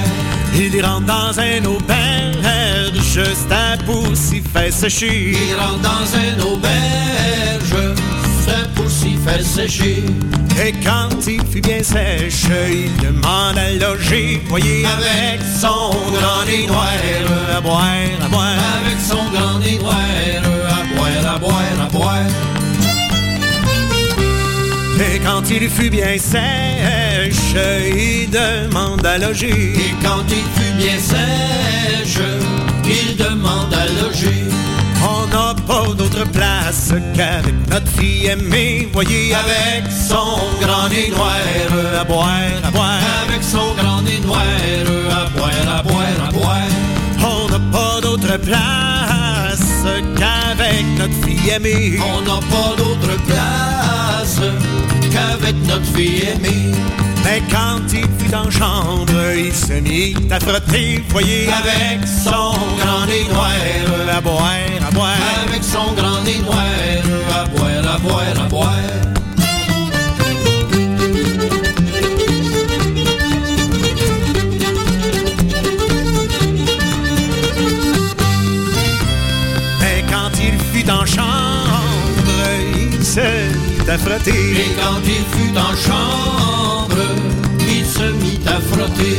Il 0.55 0.85
rentre 0.85 1.07
dans 1.07 1.39
un 1.39 1.64
auberge, 1.64 3.01
juste 3.01 3.53
à 3.53 3.77
pour 3.85 4.16
s'y 4.16 4.43
fait 4.53 4.73
sécher. 4.73 5.33
Il 5.33 5.55
rentre 5.55 5.81
dans 5.81 6.16
un 6.16 6.53
auberge, 6.53 7.95
c'est 8.45 8.75
pour 8.75 8.91
s'y 8.91 9.16
faire 9.25 9.45
sécher. 9.45 10.03
Et 10.64 10.73
quand 10.85 11.09
il 11.27 11.41
fut 11.47 11.61
bien 11.61 11.83
sèche, 11.83 12.45
il 12.70 12.95
demande 13.03 13.57
voyez, 14.49 14.85
avec 14.85 15.41
son 15.61 15.91
grand 16.13 16.45
nez 16.47 16.67
noir, 16.67 16.87
à 17.57 17.61
boire, 17.61 17.85
à 18.25 18.29
boire. 18.29 18.57
Avec 18.85 19.01
son 19.01 19.25
grand 19.31 19.59
nez 19.59 19.79
noir, 19.79 19.97
à 19.97 20.97
boire, 20.97 21.35
à 21.35 21.39
boire, 21.39 21.81
à 21.81 21.91
boire. 21.91 22.27
Et 25.01 25.19
quand 25.19 25.43
il 25.51 25.69
fut 25.69 25.91
bien 25.91 26.19
sèche, 26.19 27.55
il 27.55 28.31
demande 28.31 29.05
à 29.05 29.19
loger. 29.19 29.73
Et 29.75 29.95
quand 30.03 30.25
il 30.29 30.45
fut 30.57 30.75
bien 30.77 30.99
sèche, 30.99 32.19
il 32.85 33.17
demande 33.17 33.75
à 33.75 33.87
loger. 34.03 34.41
On 35.35 35.39
n'a 35.39 35.55
pas 35.55 35.95
d'autre 35.95 36.24
place 36.30 36.93
qu'avec 37.16 37.55
notre 37.70 37.89
fille 37.89 38.26
aimée, 38.26 38.89
voyez, 38.93 39.35
avec 39.35 39.91
son 39.91 40.39
grand 40.61 40.89
nez 40.91 41.09
noir, 41.09 41.30
à 41.99 42.05
boire, 42.05 42.28
à 42.62 42.70
boire. 42.70 42.99
Avec 43.26 43.43
son 43.43 43.74
grand 43.74 44.03
nez 44.03 44.20
noir, 44.20 44.43
à 45.11 45.30
boire, 45.37 45.78
à 45.78 45.83
boire, 45.83 46.28
à 46.28 46.33
boire. 46.33 46.68
On 47.18 47.49
n'a 47.51 47.59
pas 47.72 48.01
d'autre 48.03 48.37
place 48.39 49.85
qu'avec 50.18 50.85
notre 50.99 51.26
fille 51.26 51.51
aimée. 51.51 51.99
On 51.99 52.20
n'a 52.20 52.41
pas 52.41 52.76
d'autre 52.76 53.16
place 53.26 54.41
qu'avec 55.11 55.57
notre 55.66 55.87
fille 55.97 56.24
aimée. 56.35 56.72
Mais 57.25 57.43
quand 57.51 57.81
il 57.93 58.07
fut 58.18 58.35
en 58.35 58.51
chambre, 58.51 59.12
il 59.37 59.53
se 59.53 59.75
mit 59.75 60.14
à 60.31 60.41
frotter, 60.41 61.03
voyez, 61.11 61.49
avec 61.49 62.07
son 62.07 62.55
grand 62.81 63.07
nez 63.07 63.27
à 64.11 64.20
boire, 64.20 64.45
à 64.87 64.91
boire. 64.91 65.16
Avec 65.47 65.62
son 65.62 65.93
grand 65.93 66.20
nez 66.23 66.39
noir, 66.39 66.59
à 67.35 67.45
boire, 67.47 67.95
à 67.95 67.99
boire, 67.99 68.45
à 68.45 68.49
boire. 68.49 69.22
À 83.93 83.99
frotter. 83.99 84.30
Et 84.30 84.74
quand 84.80 85.01
il 85.05 85.24
fut 85.32 85.55
en 85.57 85.74
chambre, 85.86 87.03
il 87.61 87.84
se 87.84 88.07
mit 88.22 88.40
à 88.47 88.59
frotter. 88.72 89.18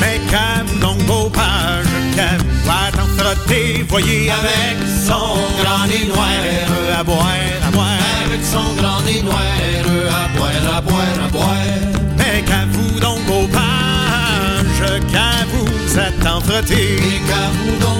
Mais 0.00 0.20
qu'à 0.30 0.64
donc 0.80 0.98
beau 1.04 1.28
page, 1.28 1.86
qu'à 2.14 2.30
va 2.64 2.90
t'en 2.96 3.08
frotter, 3.18 3.84
voyez, 3.88 4.30
avec 4.30 4.76
son 5.06 5.36
grand 5.60 5.86
nez 5.86 6.06
noir, 6.06 6.98
à 6.98 7.04
boire, 7.04 7.26
à 7.66 7.70
boire. 7.70 7.86
Avec 8.26 8.42
son 8.44 8.74
grand 8.80 9.02
nez 9.02 9.22
noir, 9.22 9.42
à 10.24 10.36
boire, 10.36 10.76
à 10.76 10.80
boire, 10.80 11.18
à 11.26 11.28
boire. 11.28 11.56
Mais 12.16 12.42
qu'à 12.42 12.64
vous 12.72 12.98
donc 13.00 13.20
beau 13.26 13.46
page, 13.52 15.00
qu'à 15.12 15.30
vous 15.52 15.98
êtes 15.98 16.26
en 16.26 16.40
frotter. 16.40 16.94
Et 16.96 17.20
qu'à 17.28 17.44
vous 17.56 17.76
donc 17.84 17.96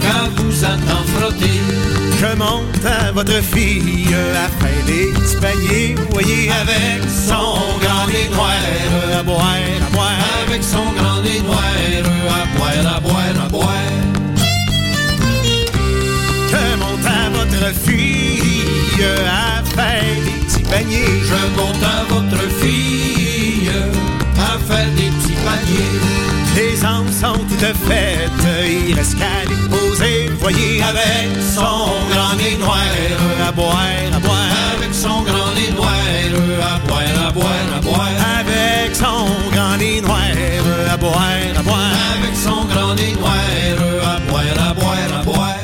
qu'à 0.00 0.28
vous 0.36 0.64
attend 0.64 1.04
frotter. 1.14 2.07
Monte 2.20 2.84
à 2.84 3.12
votre 3.12 3.40
fille 3.42 4.08
à 4.34 4.48
faire 4.60 4.84
des 4.86 5.12
petits 5.12 5.36
paniers, 5.36 5.94
voyez, 6.10 6.50
avec 6.50 7.08
son 7.08 7.56
grand 7.80 8.06
nez 8.06 8.28
à 9.16 9.22
boire, 9.22 9.50
à 9.86 9.90
boire. 9.92 10.10
Avec 10.46 10.62
son 10.62 10.92
grand 10.96 11.22
nez 11.22 11.38
à 11.38 11.42
boire, 11.42 12.96
à 12.96 13.00
boire, 13.00 13.44
à 13.44 13.48
boire. 13.48 13.68
Je 16.48 16.76
monte 16.76 17.06
à 17.06 17.30
votre 17.30 17.74
fille 17.80 19.04
à 19.26 19.62
faire 19.74 20.16
des 20.24 20.46
petits 20.46 20.62
paniers. 20.62 21.22
Je 21.22 21.40
monte 21.56 21.82
à 21.82 22.04
votre 22.12 22.42
fille 22.60 23.70
à 24.38 24.58
faire 24.58 24.90
des 24.96 25.10
petits 25.10 25.38
paniers. 25.44 25.98
Les 26.56 26.84
âmes 26.84 27.12
sont 27.12 27.38
toutes 27.48 27.74
faites, 27.86 28.46
il 28.88 28.94
reste 28.94 29.16
qu'à 29.18 29.44
poser, 29.98 30.28
voyez, 30.40 30.82
avec 30.82 31.42
son 31.42 31.88
grand 32.10 32.36
nez 32.36 32.56
noir, 32.58 32.78
à 33.46 33.52
boire, 33.52 33.76
à 34.14 34.20
boire. 34.20 34.38
Avec 34.76 34.94
son 34.94 35.22
grand 35.22 35.52
nez 35.54 35.70
noir, 35.74 35.92
à 36.62 36.78
boire, 36.86 37.28
à 37.28 37.32
boire, 37.32 37.46
à 37.76 37.80
boire. 37.80 38.08
Avec 38.38 38.94
son 38.94 39.26
grand 39.52 39.76
nez 39.76 40.00
noir, 40.00 40.18
à 40.92 40.96
boire, 40.96 41.16
à 41.58 41.62
boire. 41.62 41.78
Avec 42.14 42.36
son 42.36 42.64
grand 42.64 42.94
nez 42.94 43.14
noir, 43.20 43.34
à 44.04 44.30
boire, 44.30 44.68
à 44.68 44.74
boire, 44.74 44.96
à 45.18 45.24
boire. 45.24 45.54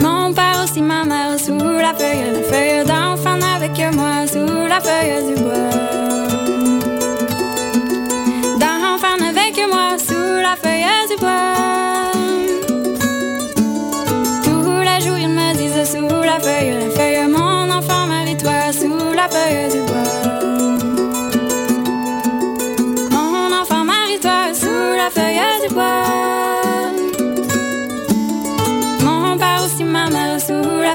Mon 0.00 0.32
père 0.32 0.64
aussi, 0.64 0.80
ma 0.80 1.04
mère 1.04 1.38
sous 1.38 1.58
la 1.58 1.94
feuille, 1.94 2.32
la 2.32 2.42
feuille 2.42 2.84
d'enfant 2.86 3.38
avec 3.56 3.94
moi 3.94 4.26
sous 4.26 4.66
la 4.68 4.80
feuille 4.80 5.37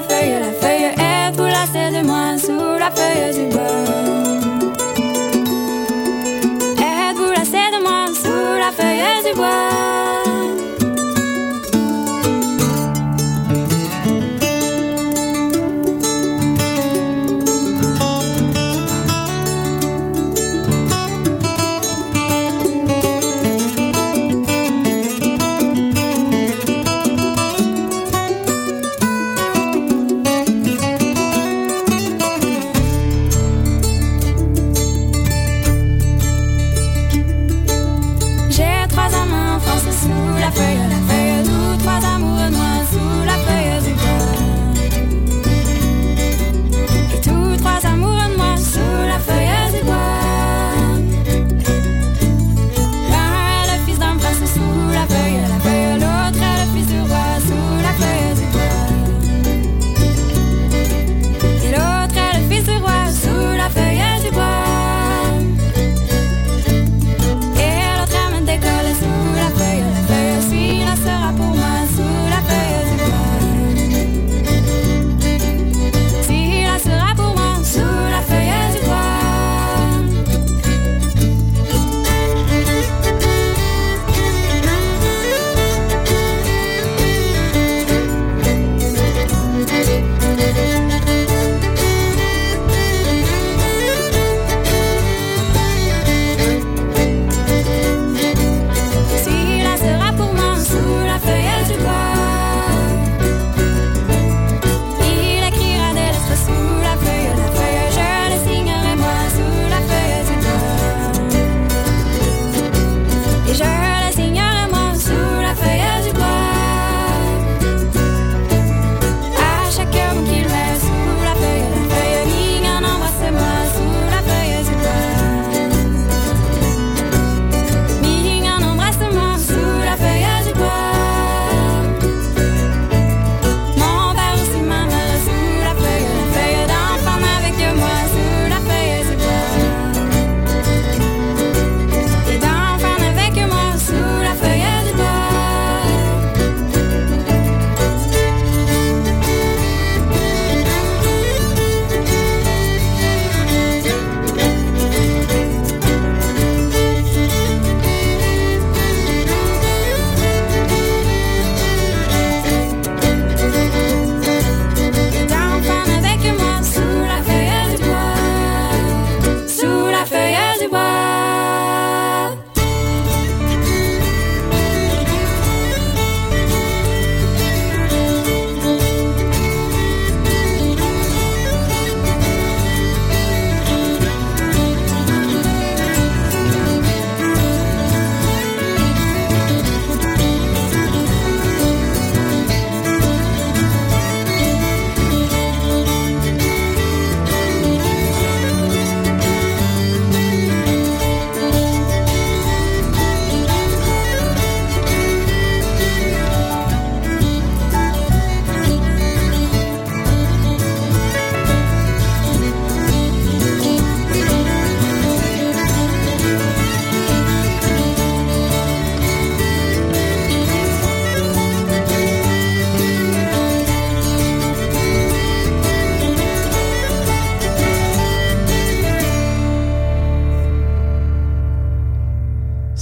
feuille, 0.08 0.40
la 0.40 0.52
feuille 0.60 0.84
est 0.84 1.32
tout 1.36 1.42
lassée 1.42 1.96
de 1.96 2.06
moi 2.06 2.38
sous 2.38 2.78
la 2.78 2.90
feuille 2.90 3.34
du 3.34 3.54
bois. 3.54 4.03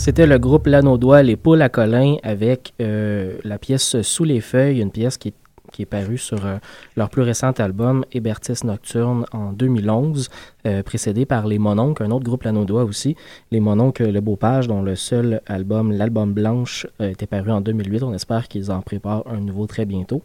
C'était 0.05 0.27
le 0.27 0.41
groupe 0.41 0.67
Lanaudois, 0.67 1.23
Les 1.23 1.37
Poules 1.37 1.63
à 1.63 1.69
Colin, 1.69 2.17
avec 2.25 2.75
euh, 2.81 3.39
la 3.45 3.57
pièce 3.57 4.03
Sous 4.03 4.25
les 4.25 4.41
feuilles, 4.41 4.81
une 4.81 4.91
pièce 4.91 5.17
qui 5.17 5.29
est, 5.79 5.87
parue 5.87 6.19
sur 6.19 6.45
euh, 6.45 6.57
leur 6.97 7.09
plus 7.09 7.23
récent 7.23 7.53
album, 7.53 8.05
Hébertis 8.11 8.67
Nocturne, 8.67 9.27
en 9.31 9.53
2011, 9.53 10.29
euh, 10.67 10.83
précédé 10.83 11.25
par 11.25 11.47
Les 11.47 11.61
Mononcles, 11.61 12.03
un 12.03 12.11
autre 12.11 12.25
groupe 12.25 12.43
Lanaudois 12.43 12.83
aussi. 12.83 13.15
Les 13.53 13.61
Mononcles, 13.61 14.11
Le 14.11 14.21
Beau 14.21 14.35
Page, 14.35 14.67
dont 14.67 14.83
le 14.83 14.97
seul 14.97 15.41
album, 15.47 15.93
l'album 15.93 16.33
Blanche, 16.33 16.85
était 16.99 17.29
paru 17.29 17.53
en 17.53 17.61
2008. 17.61 18.03
On 18.03 18.13
espère 18.13 18.49
qu'ils 18.49 18.73
en 18.73 18.83
préparent 18.83 19.23
un 19.29 19.39
nouveau 19.39 19.69
très 19.69 19.85
bientôt. 19.85 20.21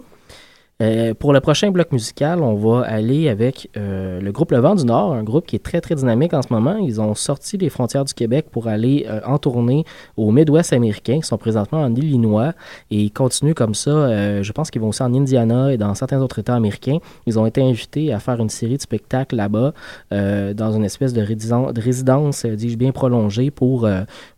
Euh, 0.80 1.16
pour 1.16 1.34
le 1.34 1.40
prochain 1.40 1.72
bloc 1.72 1.92
musical, 1.92 2.44
on 2.44 2.54
va 2.54 2.82
aller 2.82 3.30
avec 3.30 3.68
euh, 3.78 4.22
le 4.22 4.32
groupe 4.32 4.52
Le 4.52 4.60
Vent 4.60 4.76
du 4.76 4.86
Nord, 4.86 5.14
un 5.14 5.24
groupe 5.24 5.48
qui 5.48 5.56
est 5.56 5.64
très 5.64 5.82
très 5.82 5.96
dynamique 5.96 6.36
en 6.36 6.44
ce 6.44 6.54
moment. 6.54 6.78
Ils 6.78 7.02
ont 7.02 7.16
sorti 7.16 7.58
les 7.58 7.70
frontières 7.70 8.06
du 8.06 8.14
Québec 8.14 8.48
pour 8.52 8.68
aller 8.68 9.08
euh, 9.10 9.20
en 9.26 9.40
tournée 9.40 9.86
au 10.18 10.32
Midwest 10.32 10.74
américain. 10.74 11.16
Ils 11.16 11.26
sont 11.26 11.40
présentement 11.40 11.82
en 11.82 11.96
Illinois 11.96 12.54
et 12.92 13.02
ils 13.02 13.12
continuent 13.12 13.56
comme 13.56 13.74
ça. 13.74 14.42
je 14.44 14.52
pense 14.52 14.70
qu'ils 14.70 14.82
vont 14.82 14.90
aussi 14.90 15.02
en 15.02 15.14
Indiana 15.14 15.74
et 15.74 15.78
dans 15.78 15.96
certains 15.96 16.22
autres 16.22 16.40
États 16.40 16.56
américains. 16.56 17.00
Ils 17.26 17.40
ont 17.40 17.48
été 17.48 17.62
invités 17.62 18.14
à 18.14 18.20
faire 18.20 18.40
une 18.40 18.50
série 18.50 18.78
de 18.78 18.82
spectacles 18.82 19.36
là-bas 19.36 19.74
dans 20.12 20.72
une 20.72 20.84
espèce 20.84 21.14
de, 21.14 21.22
de 21.22 21.82
résidence, 21.82 22.46
dis-je 22.46 22.78
bien 22.78 22.92
prolongée, 22.92 23.52
pour 23.52 23.88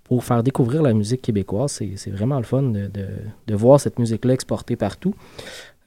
pour 0.10 0.24
faire 0.24 0.42
découvrir 0.42 0.82
la 0.82 0.94
musique 0.94 1.22
québécoise. 1.22 1.80
C'est 1.96 2.10
vraiment 2.10 2.38
le 2.38 2.44
fun 2.44 2.64
de, 2.64 2.88
de, 2.88 3.06
de 3.46 3.56
voir 3.56 3.80
cette 3.80 4.00
musique-là 4.00 4.34
exportée 4.34 4.76
partout. 4.76 5.14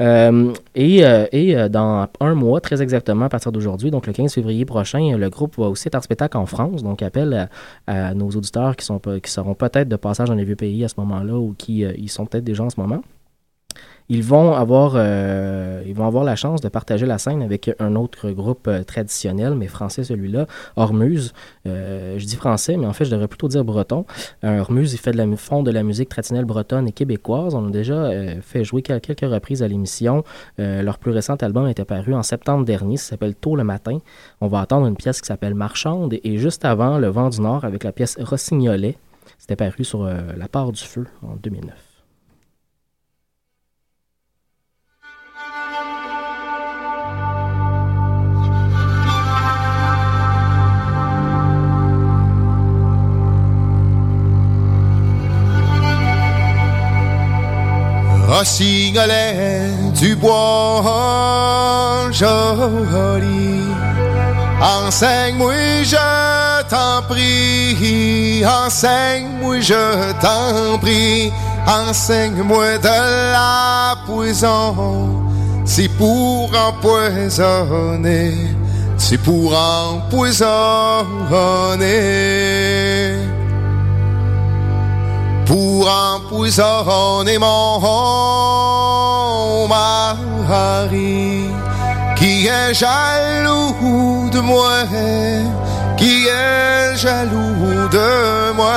Euh, 0.01 0.53
et, 0.77 1.05
euh, 1.05 1.27
et 1.33 1.57
euh, 1.57 1.69
dans 1.69 2.09
un 2.21 2.35
mois, 2.35 2.61
très 2.61 2.81
exactement 2.83 3.25
à 3.25 3.29
partir 3.29 3.51
d'aujourd'hui, 3.51 3.91
donc 3.91 4.07
le 4.07 4.13
15 4.13 4.33
février 4.33 4.65
prochain, 4.65 5.17
le 5.17 5.29
groupe 5.29 5.59
va 5.59 5.67
aussi 5.67 5.89
être 5.89 5.97
en 5.97 6.01
spectacle 6.01 6.37
en 6.37 6.47
France. 6.47 6.85
Donc, 6.85 7.03
appel 7.03 7.49
à, 7.89 8.15
nos 8.15 8.31
auditeurs 8.31 8.77
qui, 8.77 8.87
sont, 8.87 9.01
qui 9.01 9.31
seront 9.31 9.55
peut-être 9.55 9.89
de 9.89 9.97
passage 9.97 10.29
dans 10.29 10.37
les 10.37 10.45
vieux 10.45 10.57
pays 10.57 10.85
à 10.85 10.89
ce 10.89 10.95
moment-là 10.99 11.35
ou 11.35 11.55
qui 11.59 11.81
ils 11.81 12.09
sont 12.09 12.25
peut-être 12.25 12.45
déjà 12.45 12.63
en 12.63 12.71
ce 12.71 12.81
moment 12.81 13.03
ils 14.09 14.23
vont 14.23 14.53
avoir, 14.53 14.93
euh, 14.97 15.83
ils 15.87 15.95
vont 15.95 16.07
avoir 16.07 16.25
la 16.25 16.37
chance 16.37 16.61
de 16.61 16.69
partager 16.69 17.07
la 17.07 17.19
scène 17.19 17.43
avec 17.43 17.71
un 17.79 17.97
autre 17.97 18.31
groupe 18.31 18.69
euh, 18.69 18.83
traditionnel, 18.83 19.55
mais 19.55 19.69
français 19.69 20.05
celui-là, 20.05 20.47
Hormuz. 20.77 21.33
Euh, 21.67 22.19
je 22.19 22.27
dis 22.27 22.37
français, 22.37 22.77
mais 22.77 22.87
en 22.87 22.93
fait, 22.93 23.05
je 23.05 23.11
devrais 23.11 23.29
plutôt 23.29 23.49
dire 23.49 23.65
breton. 23.65 24.05
Hormuz, 24.43 24.93
il 24.93 24.99
fait 24.99 25.13
de 25.13 25.17
la, 25.17 25.27
fond 25.37 25.63
de 25.63 25.71
la 25.71 25.83
musique 25.83 26.09
traditionnelle 26.09 26.45
bretonne 26.45 26.89
et 26.89 26.93
québécoise. 26.93 27.55
On 27.55 27.69
a 27.69 27.71
déjà 27.71 28.11
fait 28.43 28.65
jouer 28.65 28.83
quelques 28.83 29.21
reprises 29.21 29.63
à 29.63 29.69
l'émission. 29.69 30.25
leur 30.59 30.99
plus 30.99 31.13
récent 31.13 31.37
album 31.37 31.67
est 31.69 31.81
apparu 31.81 32.15
en 32.15 32.23
septembre 32.23 32.65
dernier. 32.65 32.97
Ça 32.97 33.11
s'appelle 33.11 33.35
Tôt 33.35 33.57
le 33.57 33.65
matin. 33.65 33.99
On 34.41 34.49
va 34.49 34.61
attendre 34.61 34.87
une 34.87 34.97
pièce 34.97 35.21
qui 35.21 35.27
s'appelle 35.27 35.55
Marchande. 35.55 36.15
Et 36.25 36.39
juste 36.39 36.65
avant, 36.65 36.99
Le 36.99 37.09
vent 37.09 37.31
du 37.31 37.41
Nord 37.41 37.65
avec 37.65 37.85
la 37.85 37.93
pièce 37.93 38.17
Rossignolet. 38.21 38.97
C'était 39.39 39.57
paru 39.57 39.85
sur 39.85 40.05
La 40.05 40.49
part 40.49 40.73
du 40.73 40.83
feu 40.83 41.07
en 41.23 41.37
2009. 41.37 41.92
Rossignolet 58.33 59.69
du 60.01 60.17
bois 60.17 62.09
joli. 62.11 63.61
Enseigne-moi, 64.59 65.83
je 65.85 66.63
t'en 66.71 67.03
prie, 67.07 68.43
enseigne-moi, 68.43 69.61
je 69.61 70.13
t'en 70.23 70.79
prie, 70.79 71.31
enseigne-moi 71.67 72.79
de 72.79 73.33
la 73.33 73.97
poison, 74.07 75.21
c'est 75.67 75.91
pour 75.99 76.51
empoisonner, 76.57 78.33
c'est 78.97 79.19
pour 79.19 79.55
empoisonner 79.55 80.33
pour 85.53 85.87
empoisonner 85.87 87.37
mon 87.37 87.79
mari 89.69 91.51
qui 92.17 92.47
est 92.47 92.73
jaloux 92.73 94.31
de 94.33 94.41
moi, 94.41 94.85
qui 95.99 96.27
est 96.27 96.97
jaloux 96.97 97.87
de 97.91 98.53
moi. 98.53 98.73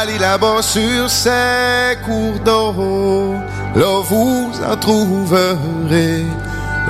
Allez 0.00 0.18
là-bas 0.18 0.60
sur 0.60 1.08
ces 1.08 1.98
cours 2.04 2.40
d'eau, 2.44 3.34
là 3.76 4.00
vous 4.10 4.50
en 4.68 4.76
trouverez, 4.76 6.26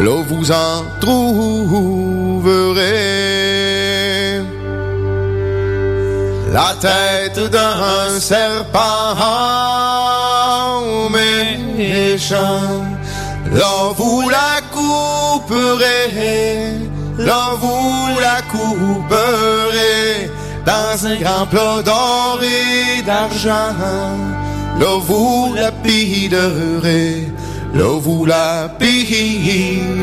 là 0.00 0.22
vous 0.26 0.50
en 0.50 0.84
trouverez 1.00 2.14
la 6.54 6.72
tête 6.80 7.40
d'un 7.50 8.20
serpent 8.20 9.16
méchant. 11.10 12.84
Là 13.52 13.92
vous 13.96 14.22
la 14.28 14.60
couperez, 14.76 15.98
là 17.18 17.44
vous 17.60 18.20
la 18.26 18.38
couperez 18.52 20.30
dans 20.64 21.06
un 21.06 21.16
grand 21.16 21.46
plat 21.46 21.82
d'or 21.84 22.38
et 22.42 23.02
d'argent. 23.02 23.74
Là 24.80 24.92
vous 25.08 25.54
la 25.56 25.72
piderez, 25.72 27.32
là 27.74 27.98
vous 28.04 28.26
la 28.26 28.68
piderez. 28.78 29.94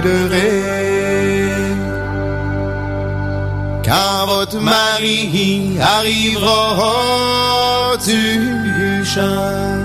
Quand 3.92 4.26
votre 4.26 4.58
mari 4.58 5.78
arrivera 5.82 6.94
du 8.06 9.04
champ, 9.04 9.84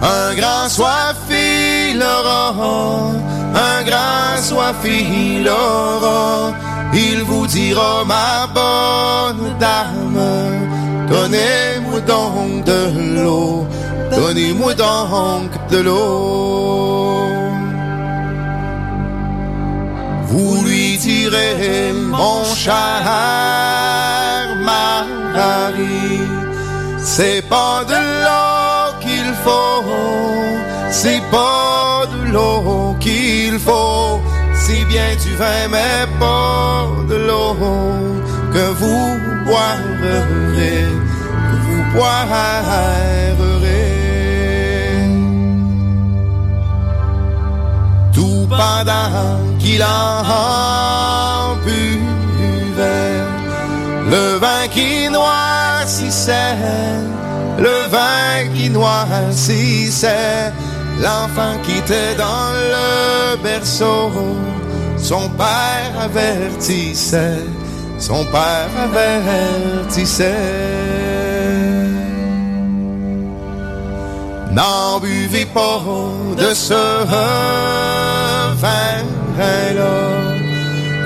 un 0.00 0.34
grand 0.34 0.70
soif 0.70 1.18
il 1.28 2.02
aura, 2.02 3.12
un 3.54 3.82
grand 3.84 4.42
soif 4.42 4.82
il 4.86 5.46
aura, 5.46 6.54
il 6.94 7.24
vous 7.24 7.46
dira 7.46 8.06
ma 8.06 8.46
bonne 8.58 9.54
dame, 9.60 10.18
donnez-moi 11.06 12.00
donc 12.06 12.64
de 12.64 13.20
l'eau, 13.20 13.66
donnez-moi 14.16 14.72
donc 14.72 15.50
de 15.70 15.78
l'eau. 15.80 17.25
Vous 20.28 20.64
lui 20.64 20.98
direz, 20.98 21.92
mon 21.92 22.44
cher 22.44 23.02
mari, 24.64 26.20
c'est 26.98 27.42
pas 27.48 27.84
de 27.84 28.00
l'eau 28.24 28.98
qu'il 29.00 29.30
faut, 29.44 29.84
c'est 30.90 31.22
pas 31.30 32.04
de 32.12 32.32
l'eau 32.32 32.96
qu'il 33.00 33.58
faut, 33.58 34.20
si 34.54 34.84
bien 34.86 35.10
du 35.24 35.34
vin, 35.36 35.68
mais 35.70 36.06
pas 36.18 36.88
de 37.08 37.16
l'eau 37.26 37.56
que 38.52 38.66
vous 38.80 39.08
boirez, 39.46 40.86
que 41.48 41.56
vous 41.64 41.82
boirez. 41.94 43.85
Pendant 48.48 49.38
qu'il 49.58 49.82
en 49.82 51.56
buvait. 51.64 53.24
Le 54.10 54.38
vin 54.38 54.68
qui 54.70 55.08
noircissait, 55.10 56.54
le 57.58 57.88
vin 57.90 58.48
qui 58.54 58.70
noircissait, 58.70 60.52
l'enfant 61.00 61.58
qui 61.64 61.78
était 61.78 62.14
dans 62.16 62.52
le 62.72 63.36
berceau, 63.42 64.10
son 64.96 65.28
père 65.30 65.92
avertissait, 66.00 67.44
son 67.98 68.24
père 68.26 68.70
avertissait. 68.84 70.34
N'en 74.52 75.00
buvez 75.00 75.44
pas 75.46 75.82
de 76.38 76.54
ce 76.54 76.74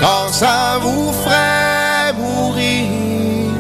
car 0.00 0.28
ça 0.30 0.78
vous 0.80 1.12
ferait 1.12 2.12
mourir, 2.16 3.52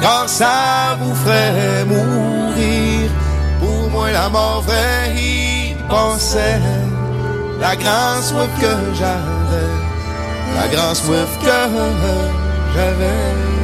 car 0.00 0.28
ça 0.28 0.96
vous 1.00 1.14
ferait 1.14 1.84
mourir. 1.84 3.10
Pour 3.60 3.90
moi, 3.90 4.10
la 4.10 4.28
mort 4.28 4.62
vraie 4.62 5.14
y 5.16 5.74
pensait, 5.88 6.60
la 7.60 7.76
grande 7.76 8.22
soif 8.22 8.48
que 8.60 8.94
j'avais, 8.98 9.72
la 10.56 10.68
grande 10.68 10.96
soif 10.96 11.38
que 11.40 11.58
j'avais. 12.74 13.63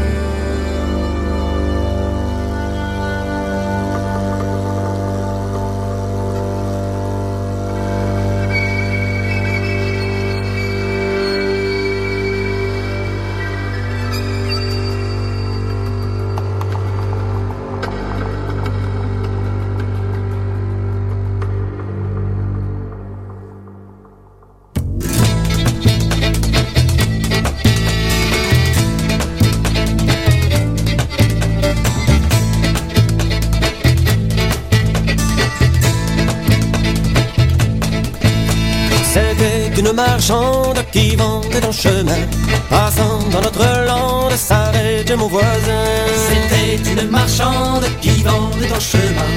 Une 39.80 39.92
marchande 39.92 40.84
qui 40.92 41.16
vendait 41.16 41.64
en 41.64 41.72
chemin. 41.72 42.20
Passant 42.68 43.18
dans 43.32 43.40
notre 43.40 43.66
lande, 43.86 44.32
s'arrête 44.36 45.10
mon 45.16 45.26
voisin. 45.26 45.84
C'était 46.28 46.90
une 46.90 47.08
marchande 47.08 47.86
qui 48.02 48.22
vendait 48.22 48.72
en 48.72 48.80
chemin. 48.80 49.30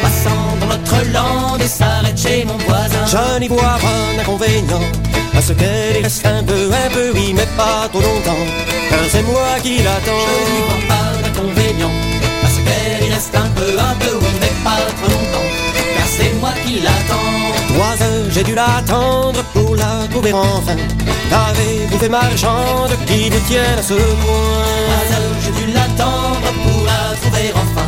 Passant 0.00 0.46
dans 0.60 0.70
notre 0.74 0.98
lande, 1.12 1.62
s'arrête 1.62 2.18
chez 2.18 2.44
mon 2.46 2.56
voisin. 2.68 3.04
Je 3.06 3.40
n'y 3.40 3.48
vois 3.48 3.78
pas 3.86 4.02
d'inconvénient 4.16 4.86
à 5.36 5.42
ce 5.42 5.52
qu'elle 5.52 5.98
y 5.98 6.02
reste 6.02 6.24
un 6.24 6.42
peu, 6.44 6.70
un 6.84 6.90
peu, 6.94 7.10
oui, 7.14 7.34
mais 7.34 7.48
pas 7.58 7.86
trop 7.92 8.00
longtemps. 8.00 8.44
Car 8.88 9.00
c'est 9.10 9.22
moi 9.22 9.50
qui 9.62 9.82
l'attends. 9.82 10.24
Je 10.26 10.52
n'y 10.52 10.62
vois 10.68 10.82
pas 10.92 11.08
d'inconvénient 11.22 11.96
à 12.44 12.48
ce 12.48 12.60
qu'elle 12.66 13.08
y 13.08 13.12
reste 13.12 13.34
un 13.34 13.50
peu, 13.56 13.70
un 13.78 13.94
peu, 14.02 14.16
oui, 14.22 14.32
mais 14.40 14.54
pas 14.64 14.80
trop 14.98 15.10
longtemps. 15.12 15.39
Moi 16.40 16.52
qui 16.64 16.80
l'attends. 16.80 17.74
Trois 17.74 17.96
heures, 18.06 18.30
j'ai 18.30 18.42
dû 18.42 18.54
l'attendre 18.54 19.42
pour 19.52 19.76
la 19.76 20.06
trouver 20.10 20.32
enfin. 20.32 20.76
Qu'avez-vous 21.28 21.98
fait 21.98 22.08
marchande 22.08 22.96
qui 23.06 23.28
vous 23.28 23.40
tienne 23.48 23.78
à 23.78 23.82
ce 23.82 23.94
point? 23.94 24.64
Trois 24.88 25.06
heures, 25.16 25.36
j'ai 25.44 25.52
dû 25.60 25.72
l'attendre 25.72 26.48
pour 26.62 26.84
la 26.86 27.14
trouver 27.20 27.52
enfin. 27.54 27.86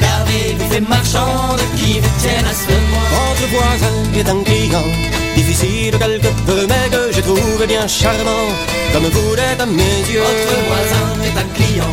Qu'avez-vous 0.00 0.70
fait 0.72 0.80
marchande 0.80 1.60
qui 1.76 2.00
vous 2.00 2.14
tienne 2.22 2.46
à 2.46 2.54
ce 2.54 2.72
point? 2.88 3.08
Votre 3.12 3.46
voisin 3.52 3.96
est 4.16 4.28
un 4.28 4.42
client, 4.44 4.88
difficile 5.36 5.96
quelque 5.98 6.32
peu, 6.46 6.66
mais 6.68 6.88
que 6.90 7.12
j'ai 7.12 7.22
trouvé 7.22 7.66
bien 7.66 7.86
charmant, 7.86 8.48
comme 8.92 9.04
vous 9.04 9.34
l'êtes 9.34 9.60
à 9.60 9.66
mes 9.66 10.00
yeux. 10.10 10.22
Votre 10.22 10.58
voisin 10.68 11.08
est 11.26 11.38
un 11.38 11.48
client, 11.54 11.92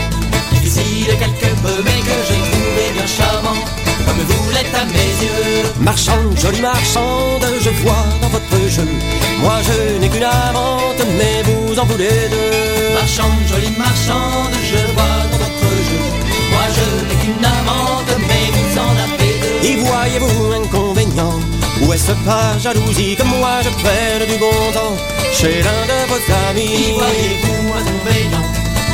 difficile 0.54 1.08
quelque 1.20 1.52
peu, 1.64 1.84
mais 1.84 2.00
que 2.08 2.18
j'ai 2.28 2.42
trouvé 2.52 2.84
bien 2.96 3.08
charmant, 3.08 3.60
comme 4.06 4.22
vous 4.30 4.50
l'êtes 4.52 4.74
à 4.76 4.86
mes 4.86 5.12
yeux. 5.26 5.64
Marchande, 5.80 6.38
jolie 6.38 6.62
marchande, 6.62 7.46
je 7.62 7.70
vois 7.82 8.06
dans 8.22 8.30
votre 8.30 8.60
jeu. 8.70 8.88
Moi 9.42 9.58
je 9.68 10.00
n'ai 10.00 10.10
qu'une 10.10 10.24
amante, 10.24 11.02
mais 11.18 11.44
vous 11.48 11.80
en 11.80 11.86
voulez 11.86 12.30
deux. 12.30 12.94
Marchande, 12.94 13.42
jolie 13.48 13.76
marchande, 13.78 14.54
je 14.72 14.80
vois 14.94 15.20
dans 15.32 15.38
votre 15.46 15.70
jeu. 15.88 16.02
Moi 16.52 16.66
je 16.78 16.88
n'ai 17.08 17.16
qu'une 17.22 17.46
amante, 17.46 18.12
mais 18.28 18.46
vous 18.56 18.80
en 18.80 18.94
avez 19.06 19.32
deux. 19.44 19.68
Y 19.68 19.76
voyez-vous 19.76 20.54
inconvénient 20.64 21.40
Ou 21.82 21.94
est-ce 21.94 22.12
pas 22.26 22.58
jalousie 22.60 23.16
que 23.16 23.24
moi 23.24 23.60
je 23.64 23.70
prenne 23.84 24.26
du 24.32 24.38
bon 24.38 24.72
temps? 24.74 24.96
Chez 25.34 25.62
l'un 25.62 25.84
de 25.92 26.00
vos 26.10 26.22
Y 26.28 26.34
amis 26.50 26.94
voyez-vous 26.98 27.74
inconvénient 27.82 28.48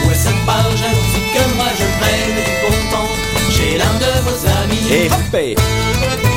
Ou 0.06 0.12
est-ce 0.12 0.30
pas 0.46 0.64
jalousie 0.82 1.28
que 1.34 1.56
moi 1.56 1.70
je 1.80 1.86
prenne 2.00 2.36
du 2.36 2.52
bon 2.64 2.92
temps? 2.92 3.13
Chez 3.64 3.78
l'un 3.78 3.94
de 4.00 4.12
vos 4.26 4.46
amis 4.62 6.33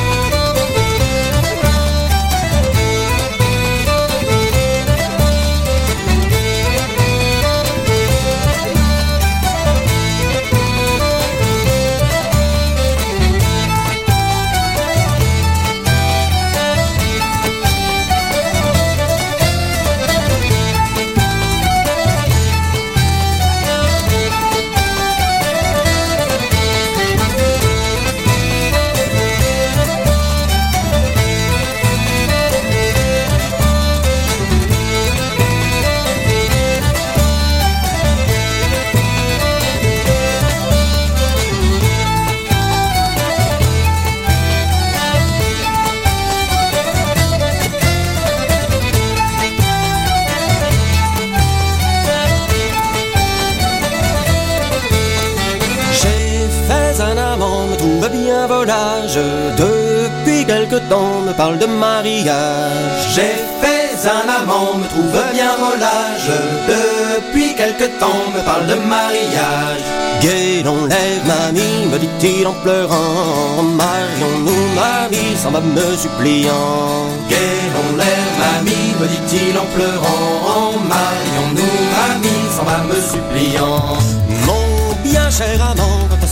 Depuis 58.67 60.45
quelque 60.45 60.75
temps, 60.89 61.21
me 61.25 61.31
parle 61.31 61.57
de 61.57 61.65
mariage. 61.65 63.15
J'ai 63.15 63.35
fait 63.61 63.95
un 64.05 64.27
amant, 64.41 64.75
me 64.75 64.87
trouve 64.89 65.17
bien 65.33 65.55
volage. 65.55 66.31
Depuis 66.67 67.55
quelque 67.55 67.85
temps, 67.97 68.23
me 68.35 68.41
parle 68.43 68.67
de 68.67 68.75
mariage. 68.75 69.83
Gai 70.21 70.63
lève, 70.63 71.25
mamie, 71.25 71.85
me 71.91 71.97
dit-il 71.97 72.45
en 72.45 72.53
pleurant. 72.63 73.63
Marions-nous, 73.63 74.65
mamie, 74.75 75.37
s'en 75.41 75.51
va 75.51 75.61
me 75.61 75.95
suppliant. 75.95 77.07
Gai 77.29 77.59
l'air, 77.97 78.27
mamie, 78.41 78.95
me 78.99 79.07
dit-il 79.07 79.57
en 79.57 79.65
pleurant. 79.75 80.73
Marions-nous, 80.95 81.77
mamie, 81.95 82.45
s'en 82.55 82.65
va 82.65 82.83
me 82.83 82.99
suppliant. 82.99 83.97
Mon 84.45 84.93
bien 85.03 85.29
cher 85.29 85.61
amant, 85.61 85.99
quant 86.09 86.23
à 86.25 86.27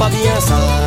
c'est 0.00 0.10
n'être 0.10 0.77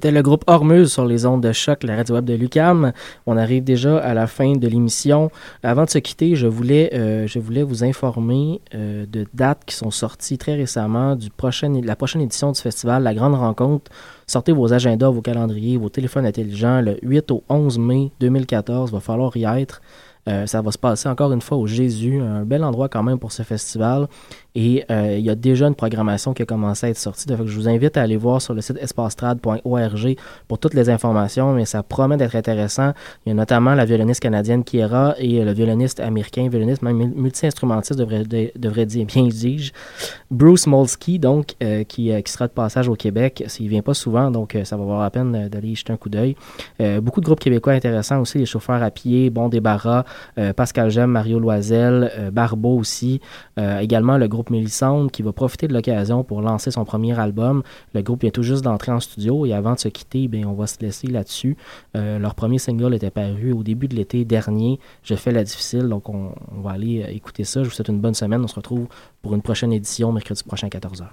C'était 0.00 0.12
le 0.12 0.22
groupe 0.22 0.44
Hormuz 0.46 0.90
sur 0.90 1.04
les 1.04 1.26
ondes 1.26 1.42
de 1.42 1.52
choc, 1.52 1.82
la 1.82 1.94
radio 1.94 2.14
web 2.14 2.24
de 2.24 2.32
Lucam. 2.32 2.92
On 3.26 3.36
arrive 3.36 3.64
déjà 3.64 3.98
à 3.98 4.14
la 4.14 4.26
fin 4.26 4.54
de 4.54 4.66
l'émission. 4.66 5.30
Avant 5.62 5.84
de 5.84 5.90
se 5.90 5.98
quitter, 5.98 6.36
je 6.36 6.46
voulais, 6.46 6.88
euh, 6.94 7.26
je 7.26 7.38
voulais 7.38 7.62
vous 7.62 7.84
informer 7.84 8.62
euh, 8.74 9.04
de 9.04 9.26
dates 9.34 9.62
qui 9.66 9.74
sont 9.74 9.90
sorties 9.90 10.38
très 10.38 10.54
récemment 10.54 11.16
du 11.16 11.28
la 11.82 11.96
prochaine 11.96 12.22
édition 12.22 12.50
du 12.50 12.58
festival, 12.58 13.02
la 13.02 13.12
Grande 13.12 13.34
Rencontre. 13.34 13.90
Sortez 14.26 14.52
vos 14.52 14.72
agendas, 14.72 15.10
vos 15.10 15.20
calendriers, 15.20 15.76
vos 15.76 15.90
téléphones 15.90 16.24
intelligents. 16.24 16.80
Le 16.80 16.96
8 17.02 17.30
au 17.32 17.44
11 17.50 17.78
mai 17.78 18.10
2014, 18.20 18.92
va 18.92 19.00
falloir 19.00 19.36
y 19.36 19.44
être. 19.44 19.82
Euh, 20.28 20.46
ça 20.46 20.60
va 20.60 20.70
se 20.70 20.78
passer 20.78 21.08
encore 21.08 21.32
une 21.32 21.40
fois 21.40 21.56
au 21.56 21.66
Jésus, 21.66 22.20
un 22.20 22.44
bel 22.44 22.62
endroit 22.62 22.88
quand 22.88 23.02
même 23.02 23.18
pour 23.18 23.32
ce 23.32 23.42
festival. 23.42 24.06
Et 24.54 24.84
euh, 24.90 25.16
il 25.18 25.24
y 25.24 25.30
a 25.30 25.34
déjà 25.34 25.68
une 25.68 25.74
programmation 25.74 26.34
qui 26.34 26.42
a 26.42 26.46
commencé 26.46 26.86
à 26.86 26.90
être 26.90 26.98
sortie. 26.98 27.26
Donc, 27.26 27.46
je 27.46 27.54
vous 27.54 27.68
invite 27.68 27.96
à 27.96 28.02
aller 28.02 28.16
voir 28.16 28.42
sur 28.42 28.54
le 28.54 28.60
site 28.60 28.78
espastrad.org 28.80 30.16
pour 30.48 30.58
toutes 30.58 30.74
les 30.74 30.90
informations, 30.90 31.52
mais 31.52 31.64
ça 31.64 31.82
promet 31.82 32.16
d'être 32.16 32.34
intéressant. 32.34 32.92
Il 33.24 33.30
y 33.30 33.32
a 33.32 33.34
notamment 33.34 33.74
la 33.74 33.84
violoniste 33.84 34.20
canadienne 34.20 34.64
Kiera 34.64 35.14
et 35.18 35.44
le 35.44 35.52
violoniste 35.52 36.00
américain, 36.00 36.48
violoniste 36.48 36.82
même 36.82 36.96
multi-instrumentiste, 37.14 37.98
devrait, 37.98 38.24
devrait 38.56 38.86
dire, 38.86 39.06
bien 39.06 39.24
dis-je, 39.28 39.72
Bruce 40.30 40.66
Molsky, 40.66 41.18
donc, 41.18 41.54
euh, 41.62 41.84
qui, 41.84 42.10
qui, 42.22 42.32
sera 42.32 42.46
de 42.48 42.52
passage 42.52 42.88
au 42.88 42.94
Québec. 42.94 43.44
Il 43.60 43.68
vient 43.68 43.82
pas 43.82 43.94
souvent, 43.94 44.30
donc 44.30 44.56
ça 44.64 44.76
va 44.76 44.82
valoir 44.82 45.02
la 45.02 45.10
peine 45.10 45.48
d'aller 45.48 45.68
y 45.68 45.76
jeter 45.76 45.92
un 45.92 45.96
coup 45.96 46.08
d'œil. 46.08 46.34
beaucoup 47.00 47.20
de 47.20 47.26
groupes 47.26 47.40
québécois 47.40 47.74
intéressants 47.74 48.20
aussi, 48.20 48.38
les 48.38 48.46
chauffeurs 48.46 48.82
à 48.82 48.90
pied, 48.90 49.30
Bon 49.30 49.48
Débarras, 49.48 50.04
Pascal 50.56 50.90
Gem, 50.90 51.10
Mario 51.10 51.38
Loisel, 51.38 52.30
Barbeau 52.32 52.78
aussi, 52.78 53.20
également 53.56 54.16
le 54.16 54.28
groupe 54.28 54.39
groupe 54.42 55.12
qui 55.12 55.22
va 55.22 55.32
profiter 55.32 55.68
de 55.68 55.74
l'occasion 55.74 56.24
pour 56.24 56.40
lancer 56.40 56.70
son 56.70 56.84
premier 56.84 57.18
album. 57.18 57.62
Le 57.94 58.02
groupe 58.02 58.22
vient 58.22 58.30
tout 58.30 58.42
juste 58.42 58.62
d'entrer 58.62 58.92
en 58.92 59.00
studio 59.00 59.46
et 59.46 59.52
avant 59.52 59.74
de 59.74 59.78
se 59.78 59.88
quitter, 59.88 60.28
bien, 60.28 60.46
on 60.46 60.54
va 60.54 60.66
se 60.66 60.78
laisser 60.80 61.06
là-dessus. 61.06 61.56
Euh, 61.96 62.18
leur 62.18 62.34
premier 62.34 62.58
single 62.58 62.94
était 62.94 63.10
paru 63.10 63.52
au 63.52 63.62
début 63.62 63.88
de 63.88 63.96
l'été 63.96 64.24
dernier. 64.24 64.78
Je 65.02 65.14
fais 65.14 65.32
la 65.32 65.44
difficile, 65.44 65.88
donc 65.88 66.08
on, 66.08 66.32
on 66.56 66.60
va 66.60 66.72
aller 66.72 67.02
euh, 67.02 67.10
écouter 67.10 67.44
ça. 67.44 67.62
Je 67.62 67.68
vous 67.68 67.74
souhaite 67.74 67.88
une 67.88 68.00
bonne 68.00 68.14
semaine. 68.14 68.42
On 68.42 68.48
se 68.48 68.54
retrouve 68.54 68.86
pour 69.22 69.34
une 69.34 69.42
prochaine 69.42 69.72
édition 69.72 70.12
mercredi 70.12 70.42
prochain 70.44 70.68
à 70.68 70.70
14h. 70.70 71.06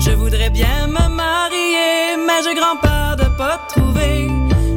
Je 0.00 0.10
voudrais 0.10 0.50
bien 0.50 0.86
me 0.88 1.08
marier, 1.08 2.16
mais 2.26 2.42
j'ai 2.42 2.54
grand-peur 2.54 3.16
de 3.16 3.36
pas 3.36 3.60
trouver. 3.68 4.28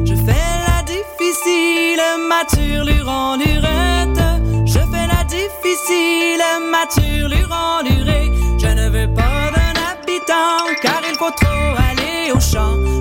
Je 0.04 0.14
fais 0.14 0.52
la 0.68 0.82
difficile, 0.84 2.00
mature, 2.28 3.08
en 3.08 3.36
lurette. 3.36 4.22
Je 4.64 4.78
fais 4.78 5.06
la 5.08 5.24
difficile, 5.24 6.42
mature, 6.70 7.50
en 7.50 7.82
lurette. 7.82 8.32
Je 8.60 8.68
ne 8.68 8.88
veux 8.90 9.12
pas 9.12 9.50
d'un 9.54 9.74
habitant, 9.90 10.64
car 10.80 11.00
il 11.08 11.16
faut 11.16 11.30
trop 11.30 11.74
aller 11.90 12.32
au 12.32 12.40
champ. 12.40 12.91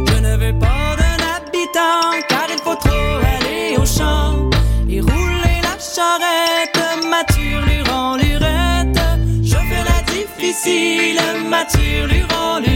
La 10.51 10.57
difficile, 10.57 11.47
mature, 11.47 12.07
luré. 12.07 12.61
Je 12.61 12.70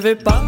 Veux 0.00 0.14
pas 0.14 0.44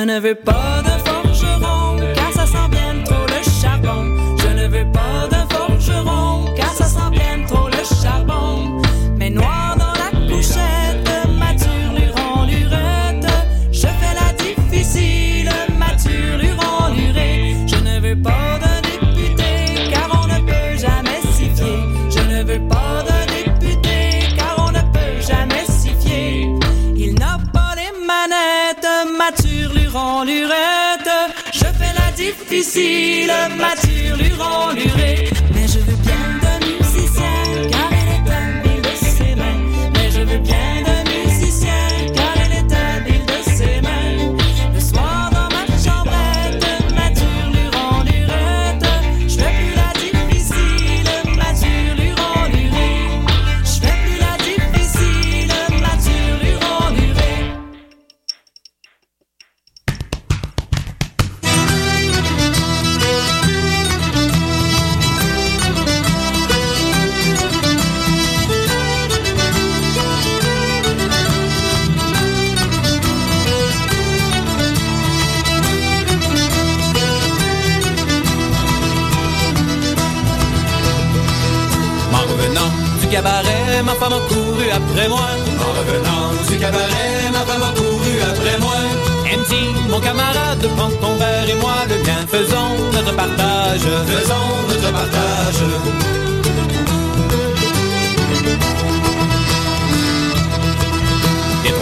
Je 0.00 0.06
ne 0.06 0.89
difficile, 32.72 33.48
mature, 33.56 33.89
luron, 33.89 33.89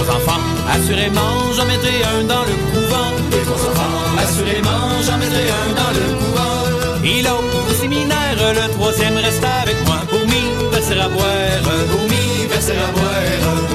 trois 0.08 0.16
enfants, 0.16 0.40
assurément, 0.70 1.52
j'en 1.56 1.66
mettrai 1.66 2.02
un 2.02 2.24
dans 2.24 2.44
le 2.44 2.54
couvent. 2.72 3.12
Les 3.30 3.42
trois 3.42 3.62
enfants, 3.68 3.94
assurément, 4.18 5.02
j'en 5.06 5.18
mettrai 5.18 5.46
un 5.60 5.68
dans 5.74 5.92
le 5.98 6.04
couvent. 6.20 6.48
L'autre 7.24 7.70
au 7.70 7.74
séminaire, 7.74 8.36
le 8.54 8.72
troisième 8.72 9.16
reste 9.16 9.44
avec 9.62 9.76
moi 9.86 10.00
pour 10.08 10.20
verser 10.70 10.98
à 10.98 11.08
boire. 11.08 11.86
Pour 11.90 12.02
m'y 12.02 12.46
verser 12.46 12.72
à 12.72 12.90
boire. 12.92 13.67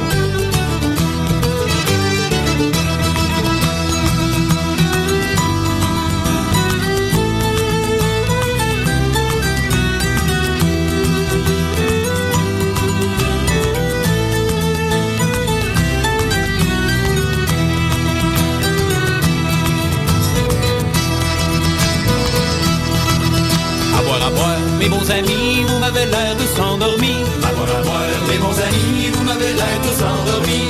Mes 24.84 24.90
bons 24.90 25.10
amis, 25.10 25.64
vous 25.68 25.80
m'avez 25.80 26.06
l'air 26.06 26.36
de 26.36 26.46
s'endormir. 26.56 27.26
À 27.48 27.52
boire, 27.56 27.78
à 27.78 27.82
boire, 27.84 28.20
mes 28.30 28.38
bons 28.38 28.60
amis, 28.68 29.08
vous 29.14 29.24
m'avez 29.24 29.54
l'air 29.54 29.78
tous 29.84 30.00
endormis. 30.04 30.70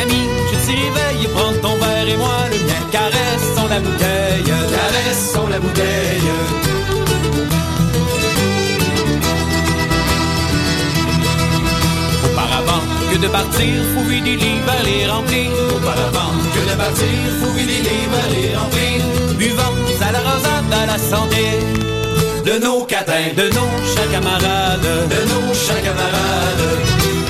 Ami, 0.00 0.20
je 0.50 0.56
te 0.58 0.72
réveille, 0.82 1.28
prends 1.34 1.54
ton 1.62 1.76
verre 1.78 2.08
et 2.08 2.16
moi 2.16 2.38
le 2.52 2.58
mien. 2.68 2.82
Caressons 2.92 3.68
la 3.68 3.80
bouteille. 3.80 4.52
Caressons 4.78 5.46
la 5.48 5.58
bouteille. 5.60 6.30
Auparavant 12.26 12.82
que 13.10 13.16
de 13.16 13.28
partir, 13.28 13.74
faut 13.94 14.08
vider 14.10 14.36
les 14.36 14.56
verres 14.66 14.84
les 14.84 15.06
remplir. 15.06 15.50
Auparavant 15.76 16.32
que 16.54 16.70
de 16.70 16.76
partir, 16.76 17.18
faut 17.40 17.52
vider 17.58 17.80
les 17.88 18.02
verres 18.12 18.34
et 18.42 18.56
remplir. 18.56 18.98
Buvons 19.38 19.76
à 20.06 20.12
la 20.12 20.18
rosade, 20.18 20.72
à 20.82 20.86
la 20.86 20.98
santé 20.98 21.44
De 22.44 22.60
nos 22.60 22.86
catins, 22.86 23.34
de 23.34 23.48
nos 23.48 23.94
chers 23.94 24.12
camarades. 24.12 25.08
de 25.08 25.26
nos 25.26 25.56
chers 25.66 25.80
camarades. 25.80 27.23